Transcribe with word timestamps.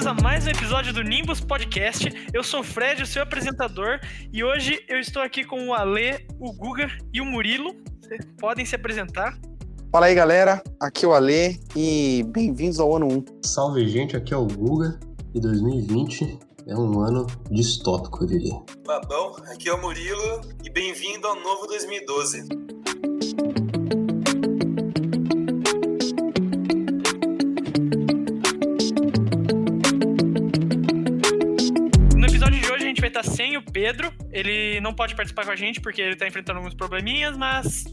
bem-vindos 0.00 0.06
a 0.06 0.22
mais 0.22 0.46
um 0.46 0.50
episódio 0.50 0.94
do 0.94 1.02
Nimbus 1.02 1.40
Podcast. 1.40 2.08
Eu 2.32 2.42
sou 2.42 2.60
o 2.60 2.64
Fred, 2.64 3.02
o 3.02 3.06
seu 3.06 3.22
apresentador, 3.22 4.00
e 4.32 4.42
hoje 4.42 4.82
eu 4.88 4.98
estou 4.98 5.20
aqui 5.20 5.44
com 5.44 5.68
o 5.68 5.74
Ale, 5.74 6.26
o 6.38 6.52
Guga 6.54 6.88
e 7.12 7.20
o 7.20 7.24
Murilo. 7.26 7.76
Vocês 8.00 8.26
podem 8.38 8.64
se 8.64 8.74
apresentar. 8.74 9.38
Fala 9.92 10.06
aí, 10.06 10.14
galera. 10.14 10.62
Aqui 10.80 11.04
é 11.04 11.08
o 11.08 11.12
Ale 11.12 11.60
e 11.76 12.24
bem-vindos 12.28 12.80
ao 12.80 12.96
ano 12.96 13.08
1. 13.08 13.24
Salve, 13.44 13.86
gente. 13.88 14.16
Aqui 14.16 14.32
é 14.32 14.36
o 14.38 14.46
Guga 14.46 14.98
e 15.34 15.40
2020 15.40 16.38
é 16.66 16.74
um 16.74 17.00
ano 17.00 17.26
distópico, 17.50 18.24
eu 18.24 18.28
diria. 18.28 18.62
Babão, 18.86 19.36
aqui 19.52 19.68
é 19.68 19.74
o 19.74 19.82
Murilo 19.82 20.40
e 20.64 20.70
bem-vindo 20.70 21.26
ao 21.26 21.36
novo 21.36 21.66
2012. 21.66 22.48
Ele 34.80 34.84
não 34.84 34.94
pode 34.94 35.14
participar 35.14 35.44
com 35.44 35.50
a 35.50 35.56
gente 35.56 35.78
porque 35.78 36.00
ele 36.00 36.14
está 36.14 36.26
enfrentando 36.26 36.58
alguns 36.58 36.72
probleminhas, 36.72 37.36
mas 37.36 37.84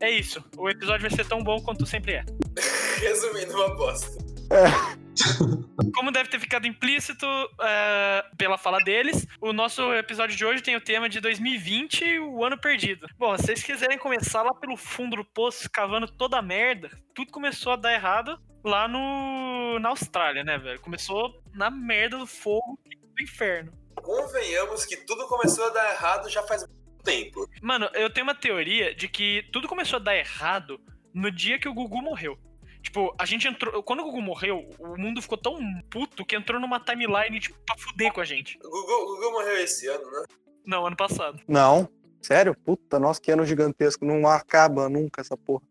é 0.00 0.10
isso. 0.10 0.44
O 0.56 0.68
episódio 0.68 1.08
vai 1.08 1.16
ser 1.16 1.24
tão 1.24 1.40
bom 1.40 1.62
quanto 1.62 1.86
sempre 1.86 2.14
é. 2.14 2.24
Resumindo, 2.98 3.54
uma 3.54 3.76
bosta. 3.76 4.18
Como 5.94 6.10
deve 6.10 6.30
ter 6.30 6.40
ficado 6.40 6.66
implícito 6.66 7.26
é, 7.60 8.24
pela 8.36 8.58
fala 8.58 8.78
deles, 8.78 9.24
o 9.40 9.52
nosso 9.52 9.94
episódio 9.94 10.36
de 10.36 10.44
hoje 10.44 10.62
tem 10.62 10.74
o 10.74 10.80
tema 10.80 11.08
de 11.08 11.20
2020, 11.20 12.18
o 12.18 12.44
ano 12.44 12.58
perdido. 12.58 13.06
Bom, 13.16 13.36
se 13.36 13.44
vocês 13.44 13.62
quiserem 13.62 13.96
começar 13.96 14.42
lá 14.42 14.52
pelo 14.52 14.76
fundo 14.76 15.14
do 15.14 15.24
poço, 15.24 15.70
cavando 15.70 16.08
toda 16.08 16.38
a 16.38 16.42
merda, 16.42 16.90
tudo 17.14 17.30
começou 17.30 17.74
a 17.74 17.76
dar 17.76 17.94
errado 17.94 18.36
lá 18.64 18.88
no 18.88 19.78
na 19.78 19.90
Austrália, 19.90 20.42
né, 20.42 20.58
velho? 20.58 20.80
Começou 20.80 21.40
na 21.54 21.70
merda 21.70 22.18
do 22.18 22.26
fogo 22.26 22.76
do 22.84 23.22
inferno. 23.22 23.72
Convenhamos 24.02 24.84
que 24.84 24.96
tudo 24.96 25.26
começou 25.26 25.66
a 25.66 25.70
dar 25.70 25.90
errado 25.92 26.28
já 26.28 26.42
faz 26.42 26.66
muito 26.66 27.02
tempo. 27.02 27.48
Mano, 27.62 27.88
eu 27.94 28.12
tenho 28.12 28.26
uma 28.26 28.34
teoria 28.34 28.94
de 28.94 29.08
que 29.08 29.44
tudo 29.52 29.68
começou 29.68 29.98
a 29.98 30.02
dar 30.02 30.16
errado 30.16 30.80
no 31.14 31.30
dia 31.30 31.58
que 31.58 31.68
o 31.68 31.74
Gugu 31.74 32.02
morreu. 32.02 32.38
Tipo, 32.82 33.14
a 33.18 33.24
gente 33.24 33.46
entrou. 33.46 33.82
Quando 33.82 34.00
o 34.00 34.04
Gugu 34.04 34.20
morreu, 34.20 34.68
o 34.78 34.96
mundo 34.98 35.22
ficou 35.22 35.38
tão 35.38 35.58
puto 35.88 36.24
que 36.24 36.34
entrou 36.34 36.60
numa 36.60 36.80
timeline, 36.80 37.38
tipo, 37.38 37.56
pra 37.64 37.78
fuder 37.78 38.12
com 38.12 38.20
a 38.20 38.24
gente. 38.24 38.58
O 38.64 38.68
Google, 38.68 39.02
o 39.02 39.06
Google 39.14 39.32
morreu 39.32 39.56
esse 39.58 39.86
ano, 39.86 40.10
né? 40.10 40.24
Não, 40.66 40.86
ano 40.86 40.96
passado. 40.96 41.40
Não, 41.46 41.88
sério? 42.22 42.56
Puta, 42.64 42.98
nossa, 42.98 43.20
que 43.20 43.30
ano 43.30 43.44
gigantesco. 43.44 44.04
Não 44.04 44.26
acaba 44.26 44.88
nunca 44.88 45.20
essa 45.20 45.36
porra. 45.36 45.62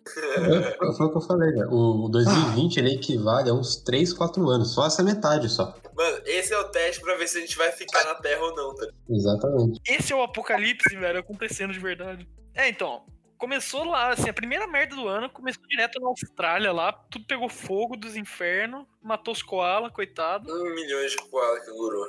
Foi, 0.77 0.93
foi 0.95 1.05
o 1.07 1.11
que 1.11 1.17
eu 1.17 1.21
falei, 1.21 1.51
né? 1.51 1.65
O 1.69 2.09
2020 2.09 2.77
ele 2.77 2.93
equivale 2.95 3.49
a 3.49 3.53
uns 3.53 3.77
3, 3.77 4.13
4 4.13 4.49
anos. 4.49 4.73
Só 4.73 4.85
essa 4.85 5.03
metade 5.03 5.49
só. 5.49 5.75
Mano, 5.95 6.21
esse 6.25 6.53
é 6.53 6.57
o 6.57 6.65
teste 6.65 7.01
pra 7.01 7.15
ver 7.15 7.27
se 7.27 7.37
a 7.37 7.41
gente 7.41 7.57
vai 7.57 7.71
ficar 7.71 8.03
na 8.05 8.15
Terra 8.15 8.41
ou 8.41 8.55
não, 8.55 8.75
tá? 8.75 8.87
Exatamente. 9.09 9.79
Esse 9.87 10.13
é 10.13 10.15
o 10.15 10.23
apocalipse, 10.23 10.95
velho, 10.95 11.19
acontecendo 11.19 11.73
de 11.73 11.79
verdade. 11.79 12.27
É, 12.53 12.69
então. 12.69 13.03
Começou 13.37 13.83
lá, 13.85 14.11
assim, 14.11 14.29
a 14.29 14.33
primeira 14.33 14.67
merda 14.67 14.95
do 14.95 15.07
ano 15.07 15.27
começou 15.27 15.65
direto 15.67 15.99
na 15.99 16.09
Austrália 16.09 16.71
lá, 16.71 16.93
tudo 17.09 17.25
pegou 17.25 17.49
fogo 17.49 17.97
dos 17.97 18.15
infernos, 18.15 18.85
matou 19.01 19.33
os 19.33 19.41
koala, 19.41 19.89
coitado. 19.89 20.47
Um 20.47 20.75
milhão 20.75 21.03
de 21.07 21.17
koala 21.27 21.59
canguru. 21.61 22.05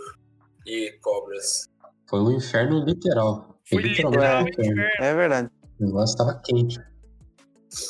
E 0.67 0.93
cobras. 1.01 1.71
Foi 2.07 2.21
um 2.21 2.33
inferno 2.33 2.85
literal. 2.85 3.52
Foi 3.73 3.83
literalmente 3.83 4.17
literal 4.17 4.49
inferno. 4.49 4.73
inferno. 4.73 5.05
É 5.05 5.15
verdade. 5.15 5.51
O 5.81 5.87
negócio 5.87 6.17
tava 6.17 6.41
quente. 6.45 6.79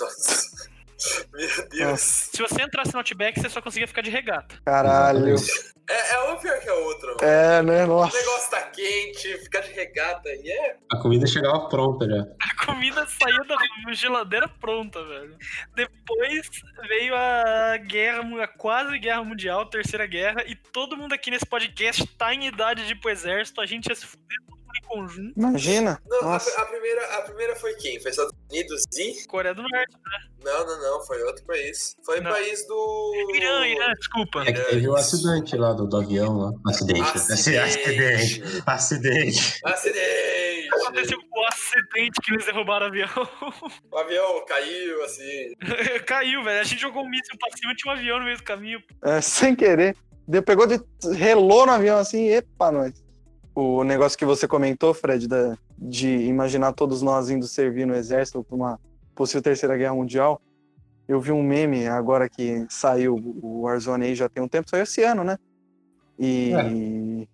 Nossa. 0.01 0.53
Meu 1.33 1.69
Deus. 1.69 2.01
Se 2.01 2.41
você 2.41 2.63
entrasse 2.63 2.93
no 2.93 2.99
Outback, 2.99 3.41
você 3.41 3.49
só 3.49 3.61
conseguia 3.61 3.89
ficar 3.89 4.03
de 4.03 4.11
regata. 4.11 4.57
Caralho. 4.65 5.37
É, 5.91 6.15
é 6.15 6.33
um 6.33 6.39
pior 6.39 6.61
que 6.61 6.69
a 6.69 6.75
outra, 6.75 7.09
mano. 7.09 7.25
É, 7.25 7.63
né? 7.63 7.85
O 7.85 7.89
Nossa. 7.89 8.17
negócio 8.17 8.51
tá 8.51 8.63
quente, 8.63 9.37
ficar 9.39 9.61
de 9.61 9.73
regata 9.73 10.29
e 10.29 10.51
é. 10.51 10.77
A 10.93 10.97
comida 10.99 11.27
chegava 11.27 11.69
pronta 11.69 12.07
já. 12.07 12.23
A 12.23 12.67
comida 12.67 13.05
saía 13.07 13.41
da 13.41 13.93
geladeira 13.93 14.49
pronta, 14.49 15.05
velho. 15.05 15.37
Depois 15.75 16.49
veio 16.89 17.15
a 17.17 17.77
guerra, 17.79 18.45
a 18.45 18.49
quase 18.49 18.97
guerra 18.99 19.25
mundial, 19.25 19.67
terceira 19.67 20.07
guerra, 20.07 20.45
e 20.47 20.55
todo 20.55 20.97
mundo 20.97 21.15
aqui 21.15 21.31
nesse 21.31 21.47
podcast 21.47 22.07
tá 22.17 22.33
em 22.33 22.47
idade 22.47 22.87
de 22.87 22.93
ir 22.93 23.01
pro 23.01 23.11
exército, 23.11 23.61
a 23.61 23.67
gente 23.67 23.89
ia 23.89 23.95
se 23.95 24.07
fuder 24.07 24.39
todo 24.49 24.62
em 24.77 24.87
conjunto. 24.87 25.33
Imagina. 25.37 26.01
Não, 26.07 26.21
a, 26.21 26.25
Nossa. 26.25 26.61
a 26.61 26.65
primeira, 26.67 27.17
a 27.17 27.23
primeira 27.23 27.57
foi 27.57 27.75
quem? 27.75 28.01
Foi 28.01 28.11
Estados 28.11 28.33
Unidos 28.51 28.85
e. 28.97 29.27
Coreia 29.27 29.55
do 29.55 29.63
Norte. 29.63 29.97
Não, 30.45 30.67
não, 30.67 30.83
não, 30.83 31.07
foi 31.07 31.23
outro 31.23 31.45
país. 31.45 31.97
Foi 32.05 32.21
Não. 32.21 32.31
país 32.31 32.67
do. 32.67 33.31
Irã, 33.35 33.67
Irã, 33.67 33.93
desculpa. 33.95 34.43
É 34.43 34.53
que 34.53 34.61
teve 34.61 34.89
o 34.89 34.95
acidente 34.97 35.57
lá 35.57 35.73
do, 35.73 35.87
do 35.87 35.97
avião 35.97 36.37
lá. 36.37 36.53
Acidente. 36.67 37.01
Acidente. 37.01 37.59
Acidente. 37.59 38.63
Acidente. 38.67 39.61
Acidente! 39.65 40.69
Aconteceu 40.73 41.19
o 41.19 41.47
acidente 41.47 42.21
que 42.23 42.33
eles 42.33 42.47
derrubaram 42.47 42.87
o 42.87 42.89
avião. 42.89 43.09
O 43.91 43.99
avião 43.99 44.45
caiu, 44.47 45.05
assim. 45.05 45.53
Caiu, 46.07 46.43
velho. 46.43 46.61
A 46.61 46.65
gente 46.65 46.81
jogou 46.81 47.03
um 47.03 47.09
míssil 47.09 47.37
pra 47.39 47.57
cima, 47.57 47.75
tinha 47.75 47.93
um 47.93 47.97
avião 47.97 48.19
no 48.19 48.25
meio 48.25 48.37
do 48.37 48.43
caminho. 48.43 48.83
É, 49.05 49.21
sem 49.21 49.55
querer. 49.55 49.97
Deu, 50.27 50.43
pegou 50.43 50.67
de. 50.67 50.81
relou 51.15 51.67
no 51.67 51.73
avião 51.73 51.99
assim, 51.99 52.29
epa, 52.29 52.71
nós. 52.71 52.93
O 53.55 53.85
negócio 53.85 54.17
que 54.19 54.25
você 54.25 54.49
comentou, 54.49 54.95
Fred, 54.95 55.29
da- 55.29 55.57
de 55.77 56.09
imaginar 56.09 56.73
todos 56.73 57.03
nós 57.03 57.29
indo 57.29 57.47
servir 57.47 57.87
no 57.87 57.95
exército 57.95 58.43
pra 58.43 58.57
uma 58.57 58.81
possível 59.15 59.43
terceira 59.43 59.77
guerra 59.77 59.95
mundial. 59.95 60.41
Eu 61.07 61.21
vi 61.21 61.33
um 61.33 61.43
meme 61.43 61.87
agora 61.87 62.29
que 62.29 62.65
saiu 62.71 63.17
o 63.43 63.63
Warzone 63.63 64.07
aí 64.07 64.15
já 64.15 64.29
tem 64.29 64.43
um 64.43 64.49
tempo, 64.49 64.71
saiu 64.71 64.85
esse 64.85 65.03
ano, 65.03 65.23
né? 65.23 65.37
E 66.19 67.29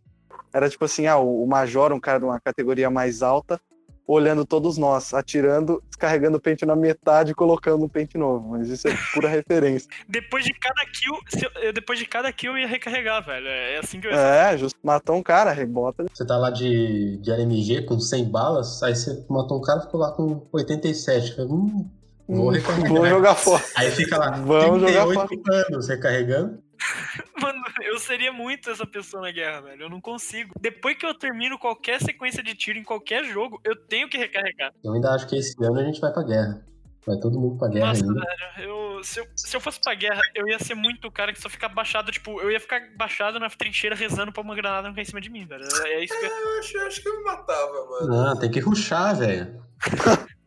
era 0.53 0.69
tipo 0.69 0.85
assim, 0.85 1.07
ah, 1.07 1.19
o 1.19 1.47
major, 1.47 1.93
um 1.93 2.01
cara 2.01 2.19
de 2.19 2.25
uma 2.25 2.41
categoria 2.41 2.91
mais 2.91 3.23
alta, 3.23 3.61
olhando 4.09 4.45
todos 4.47 4.79
nós, 4.79 5.13
atirando, 5.13 5.83
descarregando 5.87 6.39
o 6.39 6.41
pente 6.41 6.65
na 6.65 6.75
metade 6.75 7.33
e 7.33 7.35
colocando 7.35 7.85
um 7.85 7.89
pente 7.89 8.17
novo. 8.17 8.49
Mas 8.53 8.69
isso 8.71 8.89
é 8.89 8.97
pura 9.13 9.29
referência. 9.29 9.89
Depois 10.09 10.45
de 10.45 10.55
cada 10.55 10.83
kill, 10.87 11.53
eu- 11.63 11.73
depois 11.75 11.99
de 11.99 12.07
cada 12.07 12.33
kill 12.33 12.53
eu 12.53 12.59
ia 12.59 12.67
recarregar, 12.67 13.25
velho. 13.25 13.47
É 13.47 13.79
assim 13.79 14.01
que 14.01 14.07
eu 14.07 14.11
ia 14.13 14.17
É, 14.19 14.57
justo. 14.57 14.79
Matou 14.83 15.15
um 15.17 15.23
cara, 15.23 15.53
rebota. 15.53 16.07
Você 16.13 16.27
tá 16.27 16.39
lá 16.39 16.49
de, 16.51 17.19
de 17.19 17.31
LMG 17.31 17.83
com 17.83 18.01
100 18.01 18.25
balas, 18.31 18.83
aí 18.83 18.97
você 18.97 19.25
matou 19.29 19.59
um 19.59 19.63
cara 19.63 19.81
e 19.81 19.83
ficou 19.83 20.01
lá 20.01 20.11
com 20.13 20.47
87. 20.53 21.37
Falei, 21.37 21.51
Hum, 21.51 21.87
vou 22.27 22.49
Hum, 22.49 22.51
recarregar. 22.51 22.89
Vou 22.93 23.07
jogar 23.07 23.35
fora. 23.35 23.63
Aí 23.77 23.91
fica 23.91 24.17
lá, 24.17 24.31
Vamos 24.31 24.81
jogar 24.81 25.07
38 25.07 25.43
anos 25.73 25.89
recarregando. 25.89 26.63
Mano, 27.41 27.63
eu 27.83 27.99
seria 27.99 28.33
muito 28.33 28.71
essa 28.71 28.87
pessoa 28.87 29.23
na 29.23 29.31
guerra, 29.31 29.61
velho. 29.63 29.83
Eu 29.83 29.91
não 29.91 30.01
consigo. 30.01 30.53
Depois 30.61 30.97
que 30.97 31.07
eu 31.07 31.15
termino 31.15 31.59
qualquer 31.59 32.01
sequência 32.01 32.43
de 32.43 32.55
tiro 32.55 32.79
em 32.79 32.85
qualquer 32.85 33.25
jogo, 33.25 33.61
eu 33.65 33.77
tenho 33.77 34.09
que 34.09 34.17
recarregar. 34.17 34.73
Eu 34.83 34.93
ainda 34.93 35.11
acho 35.11 35.27
que 35.27 35.37
esse 35.37 35.55
ano 35.63 35.81
a 35.81 35.85
gente 35.85 36.01
vai 36.01 36.13
pra 36.13 36.23
guerra. 36.23 36.65
Vai 37.07 37.17
todo 37.19 37.41
mundo 37.41 37.57
pra 37.59 37.69
guerra 37.69 37.87
Nossa, 37.87 38.05
ainda. 38.05 38.21
velho, 38.21 38.71
eu, 38.71 39.05
se, 39.05 39.21
eu, 39.21 39.27
se 39.35 39.57
eu 39.57 39.61
fosse 39.61 39.81
pra 39.81 39.95
guerra, 39.95 40.21
eu 40.35 40.47
ia 40.47 40.59
ser 40.59 40.75
muito 40.75 41.09
o 41.09 41.11
cara 41.11 41.33
que 41.33 41.41
só 41.41 41.49
fica 41.49 41.67
baixado, 41.67 42.13
tipo, 42.13 42.39
eu 42.41 42.51
ia 42.51 42.61
ficar 42.61 42.83
baixado 42.97 43.41
na 43.41 43.49
trincheira 43.49 43.97
rezando 43.97 44.31
pra 44.31 44.43
uma 44.43 44.55
granada 44.55 44.89
não 44.89 44.95
cair 44.95 45.05
em 45.05 45.07
cima 45.07 45.21
de 45.21 45.31
mim, 45.31 45.47
velho. 45.47 45.65
É 45.87 46.05
isso 46.05 46.19
que 46.19 46.27
eu... 46.27 46.31
Eu 46.31 46.59
acho, 46.59 46.77
eu 46.77 46.87
acho 46.87 47.03
que 47.03 47.09
eu 47.09 47.17
me 47.17 47.25
matava, 47.25 47.87
mano. 47.89 48.09
Não, 48.09 48.39
tem 48.39 48.51
que 48.51 48.61
ruxar, 48.61 49.17
velho. 49.17 49.63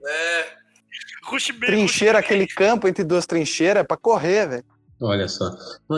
É. 0.06 0.62
Rush 1.24 1.52
B, 1.52 1.66
Trincheira, 1.68 2.20
aquele 2.20 2.46
campo 2.46 2.88
entre 2.88 3.04
duas 3.04 3.26
trincheiras, 3.26 3.82
é 3.82 3.84
pra 3.84 3.98
correr, 3.98 4.48
velho. 4.48 4.66
Olha 5.02 5.28
só. 5.28 5.52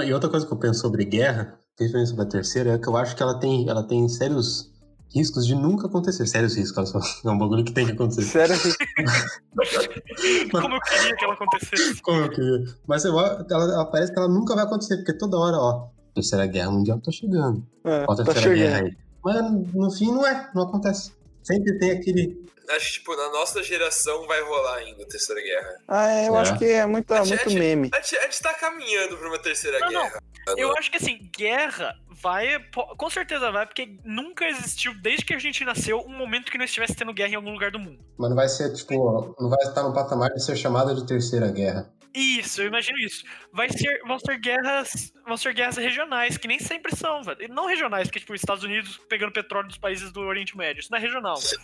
E 0.06 0.14
outra 0.14 0.30
coisa 0.30 0.46
que 0.46 0.54
eu 0.54 0.58
penso 0.58 0.80
sobre 0.82 1.04
guerra, 1.06 1.60
principalmente 1.76 2.10
sobre 2.10 2.24
a 2.24 2.28
terceira, 2.28 2.72
é 2.74 2.78
que 2.78 2.88
eu 2.88 2.96
acho 2.96 3.16
que 3.16 3.22
ela 3.22 3.38
tem, 3.40 3.68
ela 3.70 3.84
tem 3.84 4.08
sérios 4.08 4.72
riscos 5.14 5.46
de 5.46 5.54
nunca 5.56 5.88
acontecer. 5.88 6.26
Sérios 6.26 6.56
riscos. 6.56 6.94
É 7.26 7.30
um 7.30 7.38
bagulho 7.38 7.64
que 7.64 7.72
tem 7.74 7.86
que 7.86 7.92
acontecer. 7.92 8.24
Sério, 8.24 8.56
Como 10.52 10.76
eu 10.76 10.82
queria 10.82 11.16
que 11.16 11.26
ela 11.26 11.34
acontecesse. 11.34 12.02
Como 12.02 12.20
eu 12.22 12.30
queria. 12.30 12.64
Mas 12.88 13.06
eu, 13.06 13.18
ela, 13.20 13.46
ela 13.50 13.86
parece 13.86 14.14
que 14.14 14.20
ela 14.20 14.28
nunca 14.28 14.56
vai 14.56 14.64
acontecer, 14.64 14.98
porque 14.98 15.14
toda 15.14 15.38
hora, 15.38 15.58
ó, 15.58 15.88
Terceira 16.16 16.46
Guerra 16.48 16.72
Mundial 16.72 17.00
tá 17.02 17.12
chegando. 17.12 17.66
é, 17.84 18.06
Ó, 18.08 18.16
tá 18.16 18.24
Terceira 18.24 18.56
Guerra 18.56 18.76
chegando. 18.78 18.86
aí. 18.88 18.98
Mas 19.24 19.74
no 19.74 19.92
fim 19.92 20.12
não 20.12 20.26
é, 20.26 20.50
não 20.54 20.64
acontece. 20.64 21.12
Sempre 21.44 21.78
tem 21.80 21.92
aquele. 21.92 22.44
Acho 22.70 22.86
que, 22.88 22.92
tipo, 23.00 23.16
na 23.18 23.30
nossa 23.30 23.62
geração 23.62 24.26
vai 24.26 24.42
rolar 24.42 24.78
ainda 24.78 25.04
a 25.04 25.06
Terceira 25.06 25.42
Guerra. 25.42 25.76
Ah, 25.88 26.10
é, 26.12 26.28
eu 26.30 26.36
É. 26.36 26.40
acho 26.40 26.58
que 26.58 26.66
é 26.66 26.86
muita, 26.86 27.20
A 27.20 27.26
gente- 27.26 27.46
muito 27.46 27.60
meme. 27.60 27.90
A 27.94 28.00
gente, 28.00 28.16
a 28.18 28.22
gente 28.24 28.42
tá 28.42 28.54
caminhando 28.54 29.18
pra 29.18 29.28
uma 29.28 29.38
Terceira 29.40 29.80
Não, 29.80 29.92
não. 29.92 30.02
Guerra. 30.02 30.24
Eu 30.58 30.76
acho 30.78 30.90
que 30.90 30.98
assim, 30.98 31.30
guerra 31.38 31.94
vai. 32.10 32.58
Com 32.98 33.10
certeza 33.10 33.52
vai, 33.52 33.66
porque 33.66 33.98
nunca 34.06 34.46
existiu, 34.48 34.94
desde 35.02 35.26
que 35.26 35.34
a 35.34 35.40
gente 35.40 35.64
nasceu, 35.66 36.00
um 36.00 36.18
momento 36.18 36.50
que 36.52 36.58
não 36.58 36.66
estivesse 36.66 36.96
tendo 36.96 37.14
guerra 37.14 37.32
em 37.34 37.36
algum 37.36 37.52
lugar 37.52 37.70
do 37.72 37.80
mundo. 37.80 38.00
Mas 38.18 38.30
não 38.30 38.36
vai 38.36 38.48
ser, 38.48 38.74
tipo, 38.74 39.36
não 39.40 39.50
vai 39.50 39.60
estar 39.68 39.84
no 39.84 39.94
patamar 39.94 40.30
de 40.34 40.44
ser 40.44 40.56
chamada 40.56 40.96
de 40.96 41.06
Terceira 41.06 41.48
Guerra. 41.52 41.92
Isso, 42.14 42.62
eu 42.62 42.68
imagino 42.68 42.98
isso. 43.00 43.24
Vai 43.52 43.70
ser, 43.70 44.02
vão 44.06 44.20
ser 44.20 44.40
guerras, 44.40 45.12
vão 45.26 45.36
ser 45.36 45.54
guerras 45.54 45.78
regionais, 45.78 46.38
que 46.38 46.48
nem 46.48 46.60
sempre 46.60 46.96
são, 46.96 47.24
velho. 47.24 47.42
E 47.44 47.48
não 47.48 47.66
regionais, 47.66 48.10
que 48.12 48.20
tipo 48.20 48.34
os 48.34 48.40
Estados 48.40 48.64
Unidos 48.64 49.00
pegando 49.10 49.32
petróleo 49.32 49.68
dos 49.68 49.78
países 49.80 50.12
do 50.12 50.22
Oriente 50.22 50.56
Médio. 50.56 50.80
Isso 50.82 50.92
não 50.92 51.00
é 51.00 51.02
regional. 51.02 51.36
velho. 51.40 51.62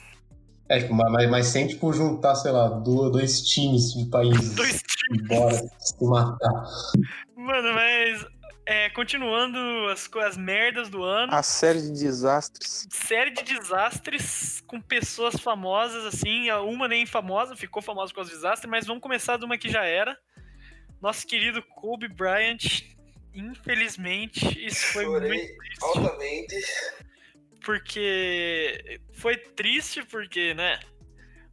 É, 0.70 0.80
tipo, 0.80 0.94
mas, 0.94 1.30
mas 1.30 1.48
sem, 1.48 1.68
tipo, 1.68 1.92
juntar, 1.94 2.36
sei 2.36 2.52
lá, 2.52 2.68
duas, 2.68 3.12
dois 3.12 3.42
times 3.42 3.94
de 3.94 4.06
países. 4.10 4.54
Dois 4.56 4.84
e 5.12 5.24
Bora 5.24 5.56
se 5.80 6.04
matar. 6.06 6.64
Mano, 7.36 7.74
mas 7.74 8.26
É, 8.68 8.88
continuando 8.92 9.58
as, 9.92 10.08
as 10.28 10.38
merdas 10.38 10.90
do 10.90 11.02
ano. 11.02 11.34
A 11.34 11.42
série 11.42 11.82
de 11.82 11.92
desastres. 11.92 12.88
Série 12.92 13.32
de 13.32 13.42
desastres 13.42 14.62
com 14.68 14.80
pessoas 14.80 15.36
famosas, 15.38 16.06
assim. 16.06 16.52
Uma 16.52 16.88
nem 16.88 17.04
famosa, 17.08 17.56
ficou 17.56 17.82
famosa 17.82 18.10
por 18.12 18.18
causa 18.18 18.30
do 18.30 18.36
desastre, 18.36 18.70
mas 18.70 18.86
vamos 18.86 19.02
começar 19.02 19.38
de 19.38 19.46
uma 19.46 19.58
que 19.58 19.70
já 19.70 19.84
era. 19.84 20.16
Nosso 21.02 21.26
querido 21.26 21.62
Kobe 21.64 22.08
Bryant. 22.08 22.84
Infelizmente, 23.34 24.66
isso 24.66 24.86
foi 24.94 25.06
muito 25.06 25.24
Chorei 25.24 25.56
triste. 25.56 25.84
altamente. 25.84 26.56
Porque 27.64 29.00
foi 29.14 29.38
triste, 29.38 30.04
porque, 30.06 30.54
né? 30.54 30.80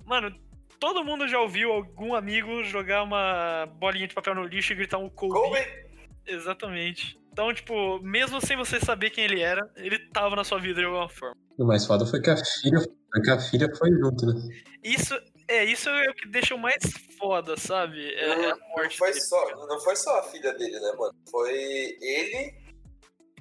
Mano, 0.04 0.34
todo 0.80 1.04
mundo 1.04 1.28
já 1.28 1.40
ouviu 1.40 1.72
algum 1.72 2.14
amigo 2.14 2.64
jogar 2.64 3.02
uma 3.02 3.66
bolinha 3.78 4.06
de 4.06 4.14
papel 4.14 4.34
no 4.34 4.44
lixo 4.44 4.72
e 4.72 4.76
gritar 4.76 4.98
um 4.98 5.08
Kobe. 5.08 5.34
Kobe, 5.34 5.86
Exatamente. 6.26 7.18
Então, 7.32 7.52
tipo, 7.52 8.00
mesmo 8.00 8.40
sem 8.40 8.56
você 8.56 8.80
saber 8.80 9.10
quem 9.10 9.24
ele 9.24 9.40
era, 9.40 9.70
ele 9.76 9.98
tava 10.08 10.34
na 10.34 10.42
sua 10.42 10.58
vida 10.58 10.80
de 10.80 10.86
alguma 10.86 11.08
forma. 11.08 11.36
O 11.58 11.64
mais 11.64 11.84
foda 11.84 12.06
foi 12.06 12.20
que 12.20 12.30
a 12.30 12.36
filha, 12.36 12.78
foi 12.80 13.22
que 13.22 13.30
a 13.30 13.38
filha 13.38 13.68
foi 13.76 13.90
junto, 13.90 14.26
né? 14.26 14.62
Isso 14.82 15.14
é 15.48 15.64
isso 15.64 15.88
é 15.88 16.10
o 16.10 16.14
que 16.14 16.28
deixa 16.28 16.54
o 16.54 16.58
mais 16.58 16.82
foda, 17.18 17.56
sabe? 17.56 17.98
É, 18.14 18.28
é 18.28 18.32
a 18.32 18.36
não, 18.36 18.58
não 18.58 18.68
morte. 18.68 18.96
foi 18.96 19.08
dele. 19.08 19.20
só, 19.20 19.66
não 19.66 19.80
foi 19.80 19.96
só 19.96 20.18
a 20.18 20.22
filha 20.24 20.52
dele, 20.54 20.78
né, 20.78 20.92
mano? 20.98 21.12
Foi 21.30 21.52
ele, 21.52 22.54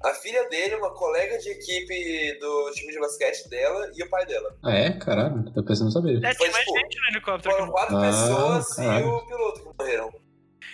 a 0.03 0.13
filha 0.13 0.47
dele, 0.49 0.75
uma 0.75 0.93
colega 0.93 1.37
de 1.37 1.49
equipe 1.49 2.37
do 2.39 2.71
time 2.71 2.91
de 2.93 2.99
basquete 2.99 3.49
dela 3.49 3.91
e 3.95 4.03
o 4.03 4.09
pai 4.09 4.25
dela. 4.25 4.55
Ah, 4.63 4.73
é? 4.73 4.91
Caralho, 4.93 5.43
eu 5.55 5.63
pensei 5.63 5.83
não 5.83 5.91
saber. 5.91 6.23
É, 6.23 6.33
tinha 6.33 6.51
mais 6.51 6.65
tipo, 6.65 6.77
gente 6.77 6.99
no 7.01 7.07
helicóptero. 7.09 7.55
Foram 7.55 7.71
quatro 7.71 7.97
Ah, 7.97 8.01
pessoas 8.01 8.71
e 8.71 8.75
caralho. 8.75 9.07
o 9.07 9.25
piloto 9.27 9.59
que 9.61 9.65
morreram. 9.77 10.25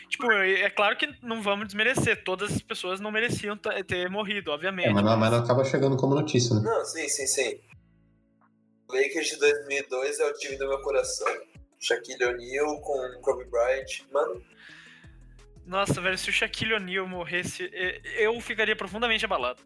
Tipo, 0.10 0.32
é 0.32 0.70
claro 0.70 0.98
que 0.98 1.08
não 1.24 1.42
vamos 1.42 1.68
desmerecer. 1.68 2.24
Todas 2.24 2.52
as 2.52 2.62
pessoas 2.62 3.00
não 3.00 3.12
mereciam 3.12 3.58
ter 3.58 4.10
morrido, 4.10 4.52
obviamente. 4.52 4.90
É, 4.90 4.94
mas, 4.94 5.04
não, 5.04 5.16
mas 5.18 5.32
não 5.32 5.40
acaba 5.40 5.64
chegando 5.64 5.96
como 5.96 6.14
notícia, 6.14 6.54
né? 6.56 6.62
Não, 6.64 6.84
sim, 6.84 7.08
sim, 7.08 7.26
sim. 7.26 7.60
O 8.92 8.94
Lakers 8.94 9.28
de 9.28 9.38
2002 9.38 10.20
é 10.20 10.26
o 10.26 10.34
time 10.34 10.58
do 10.58 10.68
meu 10.68 10.82
coração. 10.82 11.26
Shaquille 11.80 12.26
O'Neal 12.26 12.82
com 12.82 13.22
Kobe 13.22 13.46
Bryant. 13.46 14.02
Mano, 14.12 14.44
Nossa, 15.66 16.02
velho, 16.02 16.18
se 16.18 16.30
o 16.30 16.34
Shaquille 16.34 16.74
O'Neal 16.74 17.08
morresse, 17.08 17.72
eu 18.18 18.40
ficaria 18.42 18.76
profundamente 18.76 19.24
abalado. 19.24 19.64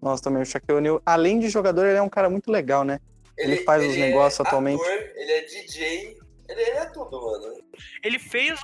Nossa, 0.00 0.22
também 0.22 0.42
o 0.42 0.46
Shaquille 0.46 0.78
O'Neal, 0.78 1.02
além 1.04 1.38
de 1.38 1.50
jogador, 1.50 1.84
ele 1.86 1.98
é 1.98 2.02
um 2.02 2.08
cara 2.08 2.30
muito 2.30 2.50
legal, 2.50 2.82
né? 2.82 2.98
Ele 3.36 3.58
faz 3.58 3.84
os 3.84 3.96
negócios 3.96 4.40
é 4.40 4.48
atualmente. 4.48 4.80
Ator, 4.80 5.12
ele 5.14 5.32
é 5.32 5.40
DJ, 5.42 6.16
ele, 6.50 6.62
ele 6.62 6.78
é 6.78 6.86
tudo, 6.86 7.20
mano. 7.20 7.62
Ele 8.02 8.18
fez 8.18 8.58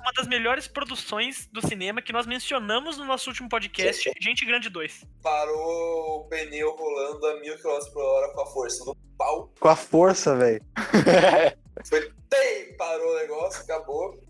uma 0.00 0.12
das 0.14 0.26
melhores 0.26 0.68
produções 0.68 1.48
do 1.50 1.66
cinema 1.66 2.02
que 2.02 2.12
nós 2.12 2.26
mencionamos 2.26 2.98
no 2.98 3.04
nosso 3.04 3.30
último 3.30 3.48
podcast, 3.48 4.12
Gente 4.20 4.44
Grande 4.44 4.68
2. 4.68 5.04
Parou 5.22 6.20
o 6.20 6.28
pneu 6.28 6.70
rolando 6.76 7.26
a 7.26 7.40
mil 7.40 7.56
km 7.56 7.78
por 7.92 8.04
hora 8.04 8.32
com 8.34 8.40
a 8.42 8.46
força 8.46 8.84
do 8.84 8.96
pau. 9.16 9.52
Com 9.58 9.68
a 9.68 9.76
força, 9.76 10.36
velho. 10.36 10.62
Foi, 11.88 12.12
tem, 12.28 12.76
parou 12.76 13.12
o 13.12 13.16
negócio, 13.16 13.62
acabou. 13.62 14.20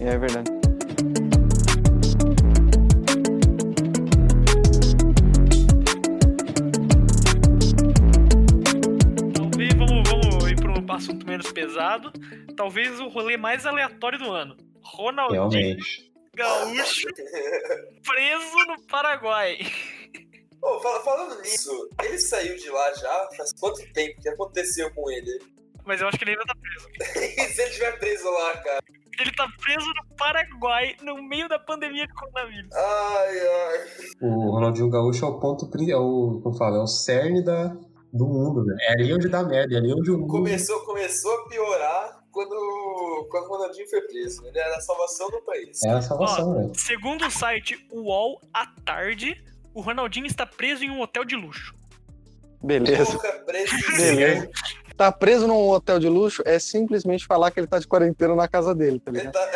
é 0.00 0.16
verdade. 0.16 0.75
Assunto 10.96 11.26
menos 11.26 11.50
pesado. 11.52 12.12
Talvez 12.56 12.98
o 13.00 13.08
rolê 13.08 13.36
mais 13.36 13.64
aleatório 13.66 14.18
do 14.18 14.32
ano. 14.32 14.56
Ronaldinho 14.82 15.48
Realmente. 15.48 16.12
Gaúcho 16.34 17.08
preso 18.04 18.56
no 18.68 18.86
Paraguai. 18.88 19.58
Fala- 20.82 21.00
falando 21.00 21.40
nisso, 21.42 21.88
ele 22.02 22.18
saiu 22.18 22.56
de 22.56 22.68
lá 22.70 22.92
já? 22.94 23.28
Faz 23.36 23.52
quanto 23.58 23.80
tempo? 23.92 24.20
Que 24.20 24.28
aconteceu 24.28 24.92
com 24.94 25.10
ele? 25.10 25.38
Mas 25.84 26.00
eu 26.00 26.08
acho 26.08 26.18
que 26.18 26.24
ele 26.24 26.32
ainda 26.32 26.44
tá 26.44 26.54
preso. 26.60 26.88
E 27.40 27.44
se 27.48 27.60
ele 27.62 27.70
estiver 27.70 27.98
preso 27.98 28.28
lá, 28.30 28.56
cara? 28.58 28.80
Ele 29.18 29.32
tá 29.32 29.48
preso 29.62 29.86
no 29.86 30.16
Paraguai, 30.16 30.94
no 31.02 31.22
meio 31.22 31.48
da 31.48 31.58
pandemia 31.58 32.06
de 32.06 32.12
coronavírus. 32.12 32.70
Ai, 32.74 33.38
ai. 33.38 33.86
O 34.20 34.50
Ronaldinho 34.50 34.90
Gaúcho 34.90 35.24
é 35.24 35.28
o 35.28 35.38
ponto, 35.40 35.70
é 35.90 35.96
o, 35.96 36.40
como 36.42 36.56
fala, 36.58 36.76
é 36.76 36.80
o 36.80 36.86
cerne 36.86 37.42
da, 37.42 37.74
do 38.16 38.26
mundo, 38.26 38.64
né? 38.64 38.76
É 38.80 38.92
ali 38.92 39.12
onde 39.12 39.28
dá 39.28 39.42
merda, 39.42 39.74
é 39.74 39.78
ali 39.78 39.92
onde 39.92 40.10
o 40.10 40.18
mundo... 40.18 40.28
Começou, 40.28 40.80
começou 40.84 41.32
a 41.32 41.48
piorar 41.48 42.20
quando, 42.30 43.28
quando 43.30 43.44
o 43.44 43.48
Ronaldinho 43.48 43.88
foi 43.88 44.00
preso. 44.02 44.46
Ele 44.46 44.58
era 44.58 44.76
a 44.76 44.80
salvação 44.80 45.30
do 45.30 45.40
país. 45.42 45.82
É 45.82 45.90
a 45.90 46.02
salvação, 46.02 46.54
velho. 46.54 46.72
Segundo 46.74 47.26
o 47.26 47.30
site 47.30 47.86
UOL 47.90 48.40
à 48.52 48.66
tarde, 48.84 49.42
o 49.72 49.80
Ronaldinho 49.80 50.26
está 50.26 50.46
preso 50.46 50.84
em 50.84 50.90
um 50.90 51.00
hotel 51.00 51.24
de 51.24 51.36
luxo. 51.36 51.74
Beleza. 52.62 53.12
Porra, 53.12 53.32
preso. 53.44 53.74
Beleza. 53.96 54.50
Tá 54.96 55.12
preso 55.12 55.46
num 55.46 55.68
hotel 55.68 55.98
de 55.98 56.08
luxo 56.08 56.42
é 56.46 56.58
simplesmente 56.58 57.26
falar 57.26 57.50
que 57.50 57.60
ele 57.60 57.66
tá 57.66 57.78
de 57.78 57.86
quarentena 57.86 58.34
na 58.34 58.48
casa 58.48 58.74
dele, 58.74 58.98
tá 58.98 59.10
Ele 59.10 59.18
ligado? 59.18 59.34
tá... 59.34 59.50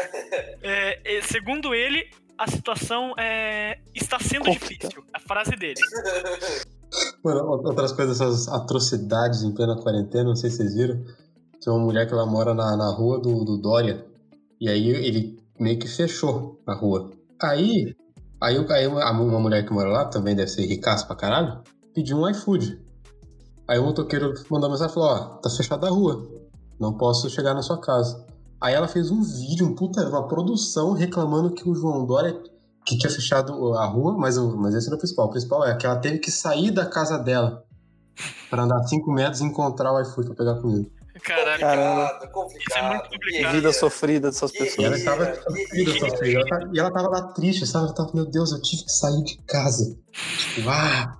É, 0.62 1.16
é, 1.16 1.22
segundo 1.22 1.74
ele, 1.74 2.10
a 2.36 2.46
situação 2.46 3.14
é, 3.18 3.78
está 3.94 4.18
sendo 4.18 4.44
Complicado. 4.44 4.90
difícil. 4.90 5.04
A 5.14 5.18
frase 5.20 5.56
dele. 5.56 5.80
Mano, 7.22 7.46
outras 7.46 7.92
coisas, 7.92 8.20
essas 8.20 8.48
atrocidades 8.48 9.42
em 9.42 9.52
plena 9.52 9.76
quarentena, 9.76 10.25
não 10.25 10.37
sei 10.37 10.50
se 10.50 10.56
vocês 10.58 10.75
viram. 10.75 11.04
Tem 11.62 11.72
uma 11.72 11.84
mulher 11.84 12.06
que 12.06 12.14
ela 12.14 12.26
mora 12.26 12.54
na, 12.54 12.76
na 12.76 12.90
rua 12.90 13.20
do, 13.20 13.44
do 13.44 13.58
Dória. 13.58 14.06
E 14.60 14.69
aí 14.69 14.88
ele 14.88 15.38
meio 15.58 15.78
que 15.78 15.87
fechou 15.87 16.60
a 16.66 16.75
rua. 16.75 17.10
Aí, 17.40 17.94
aí, 18.40 18.66
aí 18.70 18.87
uma, 18.87 19.10
uma 19.10 19.40
mulher 19.40 19.64
que 19.64 19.72
mora 19.72 19.90
lá, 19.90 20.04
também 20.06 20.34
deve 20.34 20.50
ser 20.50 20.66
ricaça 20.66 21.06
pra 21.06 21.16
caralho, 21.16 21.60
pediu 21.94 22.16
um 22.16 22.28
iFood. 22.28 22.81
Aí 23.69 23.78
o 23.78 23.84
motoqueiro 23.84 24.34
mandou 24.50 24.70
mensagem 24.70 24.90
e 24.90 24.94
falou, 24.94 25.10
ó, 25.10 25.19
tá 25.37 25.50
fechada 25.50 25.87
a 25.87 25.90
rua. 25.90 26.26
Não 26.81 26.96
posso 26.96 27.28
chegar 27.28 27.54
na 27.54 27.62
sua 27.62 27.78
casa. 27.78 28.25
Aí 28.60 28.75
ela 28.75 28.88
fez 28.88 29.10
um 29.10 29.22
vídeo, 29.22 29.66
um 29.66 29.75
puta, 29.75 30.06
uma 30.08 30.26
produção 30.26 30.92
reclamando 30.92 31.50
que 31.50 31.69
o 31.69 31.75
João 31.75 32.04
Dória 32.04 32.42
que 32.86 32.96
tinha 32.98 33.10
fechado 33.12 33.74
a 33.74 33.86
rua, 33.86 34.16
mas, 34.18 34.36
o, 34.36 34.56
mas 34.56 34.74
esse 34.74 34.86
não 34.88 34.94
é 34.94 34.96
o 34.96 34.98
principal. 34.98 35.26
O 35.26 35.30
principal 35.30 35.66
é 35.66 35.76
que 35.76 35.86
ela 35.86 35.96
teve 35.96 36.18
que 36.18 36.30
sair 36.30 36.70
da 36.70 36.86
casa 36.86 37.18
dela 37.18 37.64
pra 38.48 38.62
andar 38.62 38.82
5 38.82 39.10
metros 39.12 39.40
e 39.40 39.44
encontrar 39.44 39.92
o 39.92 40.00
iFood 40.00 40.28
pra 40.28 40.36
pegar 40.36 40.60
comida. 40.60 40.88
Caralho. 41.22 41.60
Caramba. 41.60 42.28
complicado, 42.32 42.32
complicado. 42.32 42.58
Isso 42.58 42.78
é 42.78 42.88
muito 42.88 43.10
complicado. 43.10 43.52
Vida 43.52 43.72
sofrida 43.72 44.28
dessas 44.30 44.50
E 44.54 44.58
pessoas. 44.58 44.86
ela 44.86 44.96
estava 44.96 45.24
Guerreira, 45.75 46.08
sofrida, 46.08 46.70
E 46.72 46.78
ela 46.78 46.90
tava 46.90 47.08
lá 47.08 47.22
triste, 47.32 47.66
sabe? 47.66 47.87
Ela 47.87 47.94
tava, 47.94 48.10
meu 48.14 48.25
Deus, 48.26 48.52
eu 48.52 48.62
tive 48.62 48.84
que 48.84 48.92
sair 48.92 49.22
de 49.25 49.37
casa. 49.46 49.96
Tipo, 50.54 50.70
ah, 50.70 51.18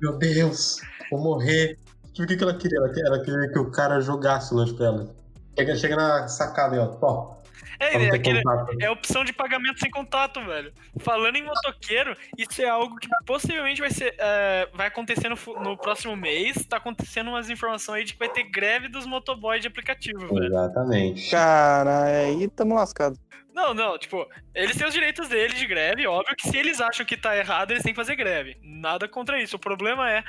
meu 0.00 0.18
Deus, 0.18 0.76
vou 1.10 1.20
morrer. 1.20 1.78
Tipo, 2.12 2.24
o 2.24 2.26
que, 2.26 2.36
que 2.36 2.42
ela 2.42 2.54
queria? 2.54 2.76
Ela 2.78 2.88
queria, 2.90 3.06
ela 3.06 3.20
queria 3.24 3.48
que 3.52 3.58
o 3.58 3.70
cara 3.70 4.00
jogasse 4.00 4.52
o 4.52 4.56
lanche 4.58 4.74
pra 4.74 4.86
ela. 4.86 5.14
Chega, 5.58 5.76
chega 5.76 5.96
na 5.96 6.28
sacada 6.28 6.74
aí, 6.74 6.78
ó. 6.80 6.94
Ó, 7.00 7.34
É, 7.82 8.04
é, 8.04 8.14
aquele- 8.14 8.42
é 8.80 8.90
opção 8.90 9.24
de 9.24 9.32
pagamento 9.32 9.80
sem 9.80 9.90
contato, 9.90 10.40
velho. 10.44 10.72
Falando 11.00 11.36
em 11.36 11.42
motoqueiro, 11.42 12.16
isso 12.38 12.62
é 12.62 12.68
algo 12.68 12.96
que 12.96 13.08
possivelmente 13.26 13.80
vai 13.80 13.90
ser. 13.90 14.14
é, 14.18 14.68
vai 14.74 14.86
acontecer 14.86 15.28
no, 15.28 15.36
no 15.62 15.76
próximo 15.76 16.16
mês. 16.16 16.64
Tá 16.66 16.76
acontecendo 16.76 17.28
umas 17.28 17.50
informações 17.50 17.92
aí 17.98 18.04
de 18.04 18.12
que 18.14 18.18
vai 18.18 18.28
ter 18.28 18.44
greve 18.44 18.88
dos 18.88 19.06
motoboys 19.06 19.60
de 19.60 19.68
aplicativo, 19.68 20.20
velho. 20.34 20.46
Exatamente. 20.46 21.30
Cara, 21.30 22.04
aí 22.04 22.48
tamo 22.48 22.74
lascado. 22.74 23.18
Não, 23.54 23.74
não, 23.74 23.98
tipo, 23.98 24.26
eles 24.54 24.74
têm 24.76 24.86
os 24.86 24.94
direitos 24.94 25.28
deles 25.28 25.58
de 25.58 25.66
greve, 25.66 26.06
óbvio 26.06 26.34
que 26.36 26.48
se 26.48 26.56
eles 26.56 26.80
acham 26.80 27.04
que 27.04 27.18
tá 27.18 27.36
errado, 27.36 27.70
eles 27.70 27.82
têm 27.82 27.92
que 27.92 28.00
fazer 28.00 28.16
greve. 28.16 28.56
Nada 28.62 29.06
contra 29.06 29.42
isso. 29.42 29.56
O 29.56 29.58
problema 29.58 30.10
é 30.10 30.24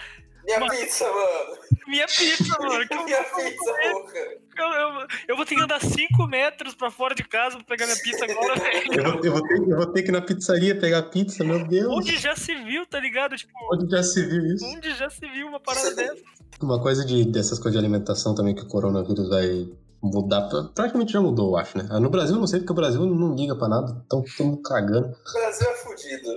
Minha 0.45 0.59
Mano. 0.59 0.71
pizza, 0.71 1.05
mano. 1.05 1.57
minha 1.87 2.05
pizza, 2.05 2.57
mano. 2.59 2.87
que 2.87 2.93
eu, 2.93 3.03
Minha 3.05 3.23
pizza, 3.23 3.73
porra. 3.91 4.13
eu, 4.57 4.65
eu, 4.99 5.07
eu 5.29 5.35
vou 5.37 5.45
ter 5.45 5.55
que 5.55 5.61
andar 5.61 5.79
5 5.81 6.27
metros 6.27 6.75
pra 6.75 6.91
fora 6.91 7.15
de 7.15 7.23
casa 7.23 7.55
pra 7.57 7.65
pegar 7.65 7.85
minha 7.85 7.97
pizza 7.97 8.25
agora, 8.25 8.55
velho. 8.59 8.93
Eu 8.93 9.03
vou, 9.13 9.23
eu, 9.23 9.31
vou 9.31 9.47
ter, 9.47 9.57
eu 9.57 9.77
vou 9.77 9.85
ter 9.87 10.03
que 10.03 10.09
ir 10.09 10.11
na 10.11 10.21
pizzaria 10.21 10.77
pegar 10.77 11.03
pizza, 11.03 11.43
meu 11.43 11.65
Deus. 11.65 11.87
Onde 11.95 12.17
já 12.17 12.35
se 12.35 12.53
viu, 12.55 12.85
tá 12.85 12.99
ligado? 12.99 13.35
Tipo, 13.37 13.53
Onde 13.73 13.89
já 13.89 14.03
se 14.03 14.21
viu 14.25 14.45
isso? 14.53 14.65
onde 14.65 14.93
já 14.95 15.09
se 15.09 15.25
viu 15.27 15.47
uma 15.47 15.59
parada 15.59 15.91
dessa? 15.95 16.21
Uma 16.61 16.81
coisa 16.81 17.05
de, 17.05 17.25
dessas 17.25 17.57
coisas 17.57 17.73
de 17.73 17.77
alimentação 17.79 18.35
também 18.35 18.53
que 18.53 18.61
o 18.63 18.67
coronavírus 18.67 19.29
vai 19.29 19.67
mudar. 20.01 20.41
pra- 20.49 20.63
Praticamente 20.75 21.13
já 21.13 21.21
mudou, 21.21 21.51
eu 21.51 21.57
acho, 21.57 21.77
né? 21.77 21.87
No 21.99 22.09
Brasil 22.09 22.35
eu 22.35 22.39
não 22.39 22.47
sei, 22.47 22.59
porque 22.59 22.71
o 22.73 22.75
Brasil 22.75 23.05
não 23.05 23.33
liga 23.35 23.55
pra 23.55 23.67
nada. 23.69 23.97
Estão 24.03 24.21
todo 24.23 24.45
mundo 24.47 24.61
cagando. 24.61 25.07
O 25.07 25.33
Brasil 25.33 25.67
é 25.69 25.73
fudido. 25.75 26.29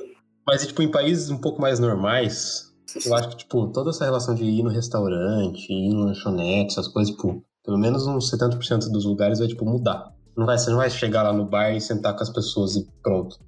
Mas, 0.46 0.64
tipo, 0.66 0.80
em 0.82 0.90
países 0.90 1.28
um 1.28 1.38
pouco 1.38 1.60
mais 1.60 1.78
normais, 1.80 2.72
eu 3.04 3.14
acho 3.14 3.28
que, 3.30 3.36
tipo, 3.38 3.66
toda 3.68 3.90
essa 3.90 4.04
relação 4.04 4.34
de 4.34 4.44
ir 4.44 4.62
no 4.62 4.70
restaurante, 4.70 5.72
ir 5.72 5.90
no 5.92 6.04
lanchonete, 6.06 6.72
essas 6.72 6.88
coisas, 6.88 7.14
tipo, 7.14 7.42
pelo 7.64 7.78
menos 7.78 8.06
uns 8.06 8.30
70% 8.30 8.90
dos 8.90 9.04
lugares 9.04 9.38
vai, 9.38 9.48
tipo, 9.48 9.64
mudar. 9.64 10.12
Não 10.36 10.46
vai, 10.46 10.58
você 10.58 10.70
não 10.70 10.76
vai 10.76 10.90
chegar 10.90 11.22
lá 11.22 11.32
no 11.32 11.44
bar 11.46 11.70
e 11.72 11.80
sentar 11.80 12.14
com 12.14 12.22
as 12.22 12.30
pessoas 12.30 12.76
e 12.76 12.86
pronto. 13.02 13.38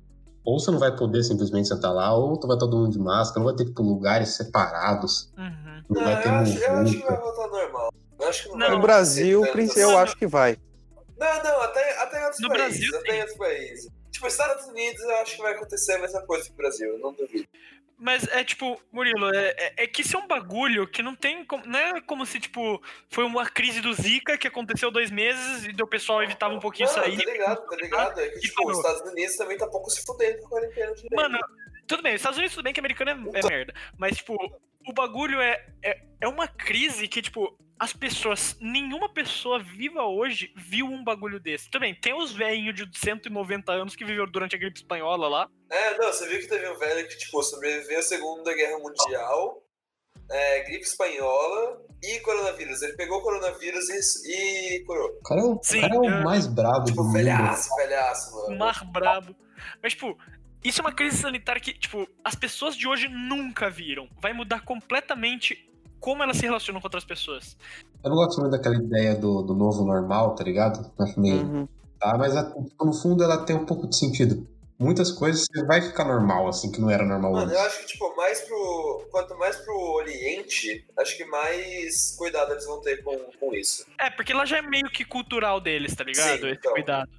Ou 0.45 0.59
você 0.59 0.71
não 0.71 0.78
vai 0.78 0.97
poder 0.97 1.23
simplesmente 1.23 1.68
sentar 1.68 1.92
lá, 1.92 2.14
ou 2.14 2.37
tu 2.38 2.47
vai 2.47 2.57
todo 2.57 2.76
mundo 2.76 2.92
de 2.92 2.99
máscara, 2.99 3.40
não 3.40 3.47
vai 3.47 3.54
ter, 3.54 3.66
tipo, 3.66 3.83
lugares 3.83 4.30
separados. 4.30 5.30
Uhum. 5.37 5.83
Não, 5.90 6.00
Não, 6.00 6.04
vai 6.04 6.23
ter 6.23 6.28
eu, 6.28 6.35
acho, 6.35 6.59
eu 6.59 6.73
acho 6.78 6.92
que 6.92 7.07
vai 7.07 7.16
voltar 7.16 7.49
normal. 7.49 7.92
Eu 8.21 8.28
acho 8.28 8.42
que 8.42 8.49
não, 8.49 8.59
Não. 8.59 8.66
vai 8.66 8.76
No 8.76 8.83
Brasil, 8.83 9.45
eu 9.76 9.99
acho 9.99 10.16
que 10.16 10.26
vai. 10.26 10.57
Não, 11.18 11.42
não, 11.42 11.62
até, 11.62 12.02
até 12.02 12.21
em 12.21 12.25
outros 12.25 12.40
No 12.40 12.49
países. 12.49 12.78
Brasil, 12.78 12.99
até 12.99 13.16
em 13.16 13.21
outros 13.21 13.38
países. 13.38 13.88
Tipo, 14.11 14.26
Estados 14.26 14.66
Unidos 14.66 15.00
eu 15.00 15.16
acho 15.16 15.37
que 15.37 15.42
vai 15.42 15.52
acontecer 15.52 15.92
a 15.92 15.99
mesma 16.00 16.21
coisa 16.23 16.45
que 16.45 16.52
o 16.52 16.57
Brasil, 16.57 16.88
eu 16.88 16.99
não 16.99 17.12
duvido. 17.12 17.47
Mas 17.99 18.28
é 18.28 18.45
tipo, 18.45 18.81
Murilo, 18.93 19.35
é, 19.35 19.55
é, 19.59 19.85
é 19.85 19.87
que 19.88 20.02
isso 20.02 20.17
é 20.17 20.21
um 20.21 20.28
bagulho 20.28 20.87
que 20.87 21.02
não 21.02 21.17
tem 21.17 21.45
como. 21.45 21.67
Não 21.67 21.78
é 21.78 22.00
como 22.00 22.25
se, 22.25 22.38
tipo, 22.38 22.81
foi 23.11 23.25
uma 23.25 23.45
crise 23.45 23.81
do 23.81 23.93
Zika 23.93 24.38
que 24.38 24.47
aconteceu 24.47 24.88
dois 24.90 25.11
meses 25.11 25.64
e 25.67 25.83
o 25.83 25.87
pessoal 25.87 26.23
evitava 26.23 26.55
um 26.55 26.61
pouquinho 26.61 26.87
Não, 26.88 26.95
sair. 26.95 27.17
tá 27.17 27.31
ligado, 27.31 27.67
tá 27.67 27.76
ligado. 27.76 28.21
É 28.21 28.28
que, 28.28 28.38
tipo, 28.38 28.55
falou. 28.62 28.71
os 28.71 28.78
Estados 28.78 29.11
Unidos 29.11 29.37
também 29.37 29.59
tá 29.59 29.67
pouco 29.67 29.90
se 29.90 30.07
fudendo 30.07 30.38
com 30.38 30.47
a 30.47 30.50
quarentena 30.50 30.95
direito. 30.95 31.17
Mano, 31.17 31.38
tudo 31.88 32.02
bem, 32.02 32.14
os 32.14 32.21
Estados 32.21 32.38
Unidos 32.38 32.55
tudo 32.55 32.64
bem 32.64 32.73
que 32.73 32.81
americano 32.81 33.11
é, 33.35 33.40
é 33.40 33.49
merda. 33.49 33.75
Mas, 33.99 34.19
tipo, 34.19 34.37
o 34.87 34.93
bagulho 34.93 35.40
é, 35.40 35.67
é, 35.83 36.00
é 36.21 36.28
uma 36.28 36.47
crise 36.47 37.09
que, 37.09 37.21
tipo, 37.21 37.59
as 37.78 37.92
pessoas. 37.92 38.56
Nenhuma 38.61 39.08
pessoa 39.08 39.58
viva 39.62 40.02
hoje 40.04 40.52
viu 40.56 40.87
um 40.87 41.02
bagulho 41.04 41.38
desse. 41.38 41.70
Tudo 41.70 41.82
bem, 41.82 41.94
tem 41.94 42.14
os 42.14 42.32
velhinhos 42.32 42.75
de 42.75 42.88
190 42.99 43.73
anos 43.73 43.94
que 43.94 44.04
viveram 44.04 44.30
durante 44.30 44.56
a 44.56 44.58
gripe 44.58 44.78
espanhola 44.78 45.28
lá. 45.28 45.49
É, 45.70 45.97
não, 45.99 46.12
você 46.12 46.28
viu 46.28 46.40
que 46.40 46.47
teve 46.49 46.68
um 46.68 46.76
velho 46.78 47.08
que, 47.08 47.16
tipo, 47.16 47.42
sobreviveu 47.42 47.99
à 47.99 48.02
Segunda 48.02 48.54
Guerra 48.54 48.78
Mundial, 48.78 49.62
é, 50.30 50.64
gripe 50.64 50.85
espanhola 50.85 51.80
e 52.02 52.20
coronavírus. 52.20 52.82
Ele 52.82 52.94
pegou 52.94 53.18
o 53.18 53.23
coronavírus 53.23 53.88
e, 54.25 54.76
e 54.76 54.85
curou. 54.85 55.08
O 55.18 55.23
cara 55.23 55.40
é 55.40 55.44
o, 55.44 55.58
Sim, 55.62 55.80
cara 55.80 55.94
é 55.94 55.99
o 55.99 56.04
é. 56.04 56.25
mais 56.25 56.47
brabo 56.47 56.80
do 56.80 56.87
Tipo, 56.87 57.02
mundo. 57.04 57.12
velhaço, 57.12 57.75
velhaço, 57.76 58.35
mano. 58.35 58.58
Mar 58.58 58.85
brabo. 58.90 59.35
Mas, 59.82 59.92
tipo, 59.92 60.18
isso 60.64 60.80
é 60.80 60.85
uma 60.85 60.92
crise 60.92 61.18
sanitária 61.18 61.61
que, 61.61 61.73
tipo, 61.73 62.06
as 62.25 62.35
pessoas 62.35 62.76
de 62.76 62.87
hoje 62.88 63.08
nunca 63.08 63.70
viram. 63.70 64.08
Vai 64.20 64.32
mudar 64.32 64.64
completamente 64.64 65.67
como 66.00 66.23
elas 66.23 66.37
se 66.37 66.43
relacionam 66.45 66.81
com 66.81 66.87
outras 66.87 67.05
pessoas. 67.05 67.57
Eu 68.02 68.11
não 68.11 68.17
gosto 68.17 68.40
muito 68.40 68.52
daquela 68.52 68.76
ideia 68.76 69.14
do, 69.14 69.43
do 69.43 69.55
novo 69.55 69.85
normal, 69.85 70.35
tá 70.35 70.45
ligado? 70.45 70.90
Acho 71.00 71.19
meio. 71.21 71.43
Uhum. 71.43 71.69
Tá, 71.99 72.17
mas 72.17 72.37
a- 72.37 72.52
no 72.81 72.93
fundo 72.93 73.25
ela 73.25 73.45
tem 73.45 73.57
um 73.57 73.67
pouco 73.67 73.87
de 73.88 73.97
sentido. 73.97 74.47
Muitas 74.81 75.11
coisas 75.11 75.45
vai 75.67 75.83
ficar 75.83 76.05
normal, 76.05 76.47
assim, 76.47 76.71
que 76.71 76.81
não 76.81 76.88
era 76.88 77.05
normal 77.05 77.33
Mano, 77.33 77.47
antes. 77.47 77.59
eu 77.59 77.67
acho 77.67 77.81
que, 77.81 77.87
tipo, 77.87 78.14
mais 78.14 78.40
pro. 78.43 79.09
Quanto 79.11 79.37
mais 79.37 79.57
pro 79.57 79.75
Oriente, 79.76 80.87
acho 80.97 81.17
que 81.17 81.25
mais 81.25 82.14
cuidado 82.17 82.52
eles 82.52 82.64
vão 82.64 82.81
ter 82.81 83.02
com, 83.02 83.17
com 83.40 83.52
isso. 83.52 83.85
É, 83.99 84.09
porque 84.09 84.33
lá 84.33 84.45
já 84.45 84.59
é 84.59 84.62
meio 84.62 84.88
que 84.88 85.05
cultural 85.05 85.61
deles, 85.61 85.97
tá 85.97 86.05
ligado? 86.05 86.38
Sim, 86.43 86.47
Esse 86.47 86.59
então. 86.59 86.73
cuidado. 86.75 87.11